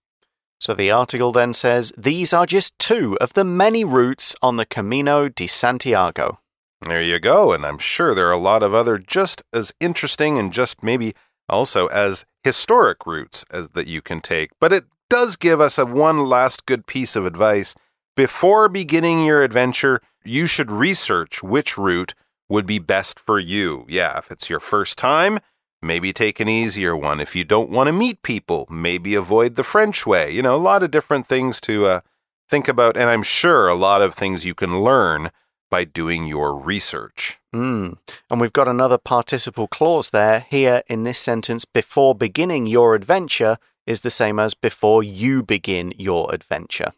So 0.58 0.72
the 0.72 0.90
article 0.90 1.30
then 1.30 1.52
says 1.52 1.92
these 1.96 2.32
are 2.32 2.46
just 2.46 2.76
two 2.78 3.16
of 3.20 3.34
the 3.34 3.44
many 3.44 3.84
routes 3.84 4.34
on 4.42 4.56
the 4.56 4.64
Camino 4.64 5.28
de 5.28 5.46
Santiago. 5.46 6.40
There 6.80 7.02
you 7.02 7.20
go, 7.20 7.52
and 7.52 7.64
I'm 7.64 7.78
sure 7.78 8.14
there 8.14 8.28
are 8.28 8.32
a 8.32 8.38
lot 8.38 8.62
of 8.62 8.74
other 8.74 8.96
just 8.96 9.42
as 9.52 9.74
interesting 9.80 10.38
and 10.38 10.52
just 10.52 10.82
maybe 10.82 11.14
also 11.48 11.86
as 11.88 12.24
historic 12.42 13.06
routes 13.06 13.44
as 13.50 13.70
that 13.70 13.86
you 13.86 14.00
can 14.00 14.20
take. 14.20 14.50
But 14.58 14.72
it 14.72 14.84
does 15.10 15.36
give 15.36 15.60
us 15.60 15.78
a 15.78 15.84
one 15.84 16.24
last 16.24 16.66
good 16.66 16.86
piece 16.86 17.14
of 17.14 17.26
advice. 17.26 17.74
Before 18.16 18.68
beginning 18.68 19.24
your 19.24 19.42
adventure, 19.42 20.00
you 20.24 20.46
should 20.46 20.72
research 20.72 21.42
which 21.42 21.78
route 21.78 22.14
would 22.48 22.66
be 22.66 22.78
best 22.78 23.20
for 23.20 23.38
you. 23.38 23.84
Yeah, 23.88 24.18
if 24.18 24.30
it's 24.30 24.48
your 24.50 24.60
first 24.60 24.98
time, 24.98 25.38
Maybe 25.82 26.12
take 26.12 26.40
an 26.40 26.48
easier 26.48 26.96
one. 26.96 27.20
If 27.20 27.36
you 27.36 27.44
don't 27.44 27.70
want 27.70 27.88
to 27.88 27.92
meet 27.92 28.22
people, 28.22 28.66
maybe 28.70 29.14
avoid 29.14 29.56
the 29.56 29.62
French 29.62 30.06
way. 30.06 30.30
You 30.30 30.42
know, 30.42 30.56
a 30.56 30.58
lot 30.58 30.82
of 30.82 30.90
different 30.90 31.26
things 31.26 31.60
to 31.62 31.86
uh, 31.86 32.00
think 32.48 32.66
about. 32.66 32.96
And 32.96 33.10
I'm 33.10 33.22
sure 33.22 33.68
a 33.68 33.74
lot 33.74 34.02
of 34.02 34.14
things 34.14 34.46
you 34.46 34.54
can 34.54 34.80
learn 34.80 35.30
by 35.70 35.84
doing 35.84 36.26
your 36.26 36.56
research. 36.56 37.38
Mm. 37.54 37.98
And 38.30 38.40
we've 38.40 38.52
got 38.52 38.68
another 38.68 38.98
participle 38.98 39.68
clause 39.68 40.10
there. 40.10 40.46
Here 40.48 40.82
in 40.86 41.04
this 41.04 41.18
sentence, 41.18 41.64
before 41.64 42.14
beginning 42.14 42.66
your 42.66 42.94
adventure 42.94 43.58
is 43.86 44.00
the 44.00 44.10
same 44.10 44.38
as 44.38 44.54
before 44.54 45.02
you 45.02 45.42
begin 45.42 45.92
your 45.98 46.32
adventure. 46.32 46.92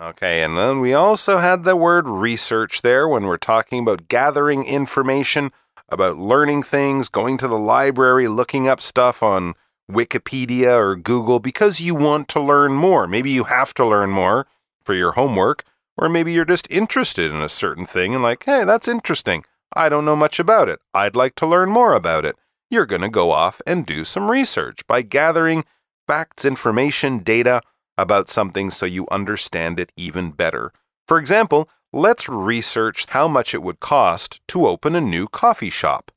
Okay, 0.00 0.42
and 0.44 0.56
then 0.56 0.78
we 0.78 0.94
also 0.94 1.38
had 1.38 1.64
the 1.64 1.74
word 1.74 2.08
research 2.08 2.82
there 2.82 3.08
when 3.08 3.24
we're 3.24 3.36
talking 3.36 3.80
about 3.80 4.06
gathering 4.06 4.64
information 4.64 5.50
about 5.88 6.18
learning 6.18 6.62
things, 6.62 7.08
going 7.08 7.36
to 7.38 7.48
the 7.48 7.58
library, 7.58 8.28
looking 8.28 8.68
up 8.68 8.80
stuff 8.80 9.24
on 9.24 9.54
Wikipedia 9.90 10.78
or 10.78 10.94
Google 10.94 11.40
because 11.40 11.80
you 11.80 11.96
want 11.96 12.28
to 12.28 12.40
learn 12.40 12.74
more. 12.74 13.08
Maybe 13.08 13.30
you 13.30 13.44
have 13.44 13.74
to 13.74 13.86
learn 13.86 14.10
more 14.10 14.46
for 14.84 14.94
your 14.94 15.12
homework, 15.12 15.64
or 15.96 16.08
maybe 16.08 16.32
you're 16.32 16.44
just 16.44 16.70
interested 16.70 17.32
in 17.32 17.40
a 17.40 17.48
certain 17.48 17.84
thing 17.84 18.14
and 18.14 18.22
like, 18.22 18.44
hey, 18.44 18.64
that's 18.64 18.86
interesting. 18.86 19.44
I 19.74 19.88
don't 19.88 20.04
know 20.04 20.16
much 20.16 20.38
about 20.38 20.68
it. 20.68 20.78
I'd 20.94 21.16
like 21.16 21.34
to 21.36 21.46
learn 21.46 21.70
more 21.70 21.94
about 21.94 22.24
it. 22.24 22.36
You're 22.70 22.86
going 22.86 23.02
to 23.02 23.08
go 23.08 23.32
off 23.32 23.60
and 23.66 23.84
do 23.84 24.04
some 24.04 24.30
research 24.30 24.86
by 24.86 25.02
gathering 25.02 25.64
facts, 26.06 26.44
information, 26.44 27.18
data 27.18 27.62
about 27.98 28.30
something 28.30 28.70
so 28.70 28.86
you 28.86 29.06
understand 29.10 29.78
it 29.78 29.92
even 29.96 30.30
better. 30.30 30.72
For 31.06 31.18
example, 31.18 31.68
let's 31.92 32.28
research 32.28 33.06
how 33.10 33.28
much 33.28 33.52
it 33.52 33.62
would 33.62 33.80
cost 33.80 34.40
to 34.48 34.66
open 34.66 34.94
a 34.94 35.00
new 35.00 35.26
coffee 35.28 35.70
shop. 35.70 36.10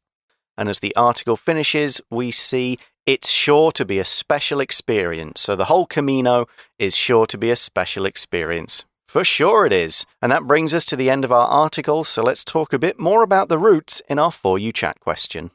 And 0.57 0.69
as 0.69 0.79
the 0.79 0.95
article 0.95 1.35
finishes, 1.35 1.99
we 2.09 2.31
see 2.31 2.77
it's 3.05 3.29
sure 3.29 3.71
to 3.71 3.83
be 3.83 3.99
a 3.99 4.05
special 4.05 4.59
experience. 4.59 5.41
So 5.41 5.55
the 5.55 5.65
whole 5.65 5.87
Camino 5.87 6.45
is 6.77 6.95
sure 6.95 7.25
to 7.27 7.37
be 7.37 7.49
a 7.49 7.55
special 7.55 8.05
experience. 8.05 8.85
For 9.07 9.23
sure 9.23 9.65
it 9.65 9.73
is. 9.73 10.05
And 10.21 10.31
that 10.31 10.43
brings 10.43 10.73
us 10.73 10.85
to 10.85 10.95
the 10.95 11.09
end 11.09 11.25
of 11.25 11.31
our 11.31 11.47
article. 11.47 12.03
So 12.03 12.21
let's 12.21 12.43
talk 12.43 12.73
a 12.73 12.79
bit 12.79 12.99
more 12.99 13.23
about 13.23 13.49
the 13.49 13.57
routes 13.57 14.01
in 14.07 14.19
our 14.19 14.31
For 14.31 14.59
You 14.59 14.71
Chat 14.71 14.99
question. 14.99 15.51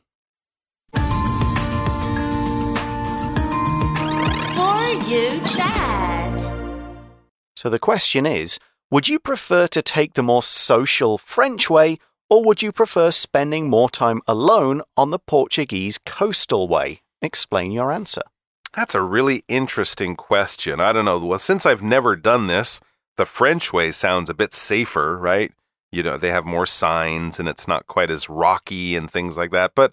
For 0.93 1.03
You 5.09 5.41
Chat. 5.47 6.16
So 7.67 7.71
the 7.71 7.81
question 7.81 8.27
is 8.27 8.61
would 8.93 9.09
you 9.09 9.19
prefer 9.19 9.67
to 9.67 9.83
take 9.83 10.15
the 10.15 10.23
more 10.23 10.45
social 10.45 11.19
French 11.19 11.69
way, 11.69 11.99
or 12.31 12.45
would 12.45 12.63
you 12.63 12.71
prefer 12.71 13.11
spending 13.11 13.69
more 13.69 13.91
time 13.91 14.23
alone 14.29 14.83
on 14.97 15.11
the 15.11 15.19
Portuguese 15.19 15.99
coastal 15.99 16.69
way? 16.69 17.01
Explain 17.21 17.73
your 17.73 17.91
answer. 17.91 18.23
That's 18.73 18.95
a 18.95 19.03
really 19.03 19.43
interesting 19.49 20.15
question. 20.15 20.79
I 20.79 20.93
don't 20.93 21.07
know. 21.07 21.19
Well, 21.19 21.41
since 21.41 21.67
I've 21.67 21.83
never 21.83 22.15
done 22.15 22.47
this, 22.47 22.81
the 23.17 23.27
French 23.27 23.73
way 23.73 23.91
sounds 23.91 24.31
a 24.31 24.35
bit 24.35 24.55
safer, 24.55 25.19
right? 25.19 25.51
You 25.91 26.05
know, 26.05 26.17
they 26.17 26.31
have 26.31 26.45
more 26.45 26.67
signs 26.67 27.41
and 27.41 27.49
it's 27.49 27.67
not 27.67 27.89
quite 27.89 28.13
as 28.13 28.31
rocky 28.31 28.95
and 28.95 29.11
things 29.11 29.37
like 29.37 29.51
that. 29.51 29.73
But 29.75 29.93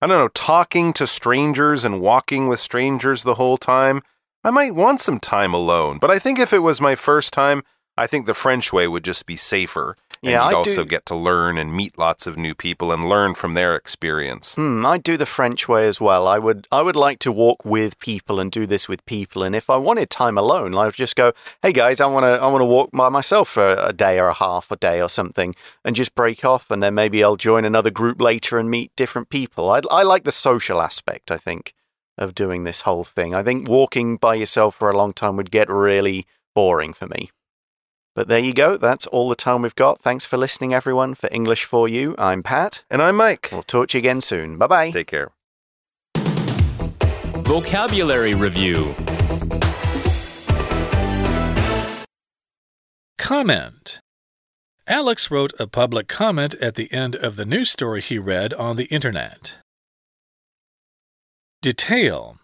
I 0.00 0.06
don't 0.06 0.18
know, 0.18 0.28
talking 0.28 0.94
to 0.94 1.06
strangers 1.06 1.84
and 1.84 2.00
walking 2.00 2.48
with 2.48 2.60
strangers 2.60 3.24
the 3.24 3.34
whole 3.34 3.58
time, 3.58 4.00
I 4.42 4.50
might 4.50 4.74
want 4.74 5.00
some 5.00 5.20
time 5.20 5.52
alone. 5.52 5.98
But 6.00 6.10
I 6.10 6.18
think 6.18 6.38
if 6.38 6.52
it 6.52 6.60
was 6.60 6.80
my 6.80 6.94
first 6.94 7.32
time, 7.32 7.62
I 7.96 8.06
think 8.06 8.24
the 8.26 8.34
French 8.34 8.72
way 8.72 8.88
would 8.88 9.04
just 9.04 9.26
be 9.26 9.36
safer. 9.36 9.96
And 10.22 10.32
Yeah, 10.32 10.44
you'd 10.44 10.54
I 10.54 10.58
also 10.58 10.84
do- 10.84 10.88
get 10.88 11.04
to 11.06 11.14
learn 11.14 11.58
and 11.58 11.74
meet 11.74 11.98
lots 11.98 12.26
of 12.26 12.36
new 12.38 12.54
people 12.54 12.92
and 12.92 13.06
learn 13.08 13.34
from 13.34 13.52
their 13.54 13.74
experience. 13.76 14.54
Hmm, 14.54 14.84
I 14.86 14.96
do 14.98 15.16
the 15.18 15.26
French 15.26 15.66
way 15.68 15.86
as 15.88 16.00
well. 16.00 16.26
I 16.26 16.38
would 16.38 16.66
I 16.70 16.80
would 16.82 16.96
like 16.96 17.18
to 17.20 17.32
walk 17.32 17.64
with 17.64 17.98
people 17.98 18.38
and 18.40 18.50
do 18.50 18.66
this 18.66 18.88
with 18.88 19.04
people. 19.06 19.42
And 19.42 19.54
if 19.56 19.68
I 19.70 19.76
wanted 19.76 20.08
time 20.10 20.36
alone, 20.38 20.74
I 20.74 20.84
would 20.86 20.94
just 20.94 21.16
go, 21.16 21.32
"Hey 21.62 21.72
guys, 21.72 22.00
I 22.00 22.06
want 22.06 22.24
to 22.24 22.42
I 22.42 22.46
want 22.48 22.60
to 22.62 22.66
walk 22.66 22.90
by 22.92 23.08
myself 23.10 23.48
for 23.48 23.76
a 23.78 23.92
day 23.94 24.18
or 24.18 24.28
a 24.28 24.34
half 24.34 24.70
a 24.70 24.76
day 24.76 25.00
or 25.02 25.08
something, 25.08 25.54
and 25.84 25.96
just 25.96 26.14
break 26.14 26.44
off, 26.44 26.70
and 26.70 26.82
then 26.82 26.94
maybe 26.94 27.22
I'll 27.24 27.36
join 27.36 27.64
another 27.66 27.90
group 27.90 28.20
later 28.22 28.58
and 28.58 28.70
meet 28.70 28.92
different 28.96 29.28
people." 29.30 29.70
I 29.70 29.80
I 29.90 30.02
like 30.02 30.24
the 30.24 30.32
social 30.32 30.80
aspect. 30.82 31.30
I 31.30 31.38
think 31.38 31.72
of 32.20 32.34
doing 32.34 32.64
this 32.64 32.82
whole 32.82 33.02
thing. 33.02 33.34
I 33.34 33.42
think 33.42 33.68
walking 33.68 34.16
by 34.16 34.34
yourself 34.34 34.76
for 34.76 34.90
a 34.90 34.96
long 34.96 35.12
time 35.12 35.36
would 35.36 35.50
get 35.50 35.68
really 35.68 36.26
boring 36.54 36.92
for 36.92 37.08
me. 37.08 37.30
But 38.14 38.28
there 38.28 38.38
you 38.38 38.52
go. 38.52 38.76
That's 38.76 39.06
all 39.06 39.28
the 39.28 39.34
time 39.34 39.62
we've 39.62 39.74
got. 39.74 40.02
Thanks 40.02 40.26
for 40.26 40.36
listening, 40.36 40.74
everyone. 40.74 41.14
For 41.14 41.28
English 41.32 41.64
for 41.64 41.88
You, 41.88 42.14
I'm 42.18 42.42
Pat. 42.42 42.84
And 42.90 43.00
I'm 43.00 43.16
Mike. 43.16 43.48
We'll 43.50 43.62
talk 43.62 43.88
to 43.88 43.98
you 43.98 44.00
again 44.00 44.20
soon. 44.20 44.58
Bye 44.58 44.66
bye. 44.66 44.90
Take 44.90 45.06
care. 45.08 45.32
Vocabulary 47.44 48.34
Review 48.34 48.94
Comment. 53.30 54.00
Alex 54.88 55.30
wrote 55.30 55.52
a 55.60 55.68
public 55.68 56.08
comment 56.08 56.56
at 56.56 56.74
the 56.74 56.92
end 56.92 57.14
of 57.14 57.36
the 57.36 57.46
news 57.46 57.70
story 57.70 58.00
he 58.00 58.18
read 58.18 58.52
on 58.54 58.74
the 58.74 58.86
internet. 58.86 59.58
Detail. 61.62 62.38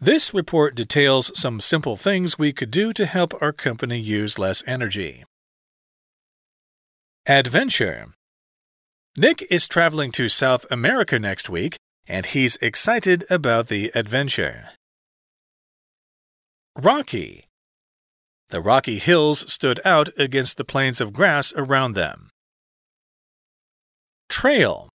This 0.00 0.32
report 0.32 0.74
details 0.74 1.38
some 1.38 1.60
simple 1.60 1.96
things 1.96 2.38
we 2.38 2.50
could 2.50 2.70
do 2.70 2.94
to 2.94 3.04
help 3.04 3.34
our 3.42 3.52
company 3.52 3.98
use 4.00 4.38
less 4.38 4.66
energy. 4.66 5.24
Adventure. 7.26 8.06
Nick 9.18 9.44
is 9.50 9.68
traveling 9.68 10.12
to 10.12 10.30
South 10.30 10.64
America 10.70 11.18
next 11.18 11.50
week, 11.50 11.76
and 12.08 12.24
he's 12.24 12.56
excited 12.56 13.26
about 13.28 13.68
the 13.68 13.92
adventure. 13.94 14.70
Rocky. 16.74 17.44
The 18.48 18.62
rocky 18.62 18.98
hills 18.98 19.52
stood 19.52 19.78
out 19.84 20.08
against 20.16 20.56
the 20.56 20.64
plains 20.64 21.02
of 21.02 21.12
grass 21.12 21.52
around 21.54 21.92
them. 21.92 22.30
Trail. 24.30 24.88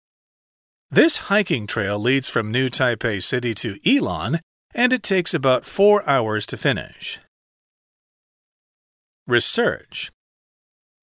This 0.91 1.17
hiking 1.29 1.67
trail 1.67 1.99
leads 1.99 2.29
from 2.29 2.53
New 2.53 2.69
Taipei 2.69 3.21
City 3.21 3.55
to 3.55 3.75
Yilan, 3.81 4.39
and 4.73 4.93
it 4.93 5.03
takes 5.03 5.35
about 5.35 5.65
four 5.65 6.09
hours 6.09 6.47
to 6.47 6.57
finish. 6.57 7.19
Research. 9.27 10.13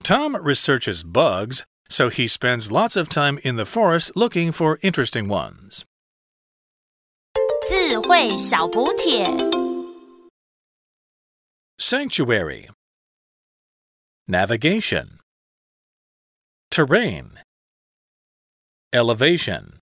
Tom 0.01 0.37
researches 0.37 1.03
bugs, 1.03 1.65
so 1.89 2.07
he 2.07 2.27
spends 2.27 2.71
lots 2.71 2.95
of 2.95 3.09
time 3.09 3.37
in 3.43 3.57
the 3.57 3.65
forest 3.65 4.15
looking 4.15 4.53
for 4.53 4.79
interesting 4.81 5.27
ones. 5.27 5.83
Sanctuary. 11.77 12.69
Navigation. 14.27 15.19
Terrain. 16.71 17.42
Elevation. 18.93 19.82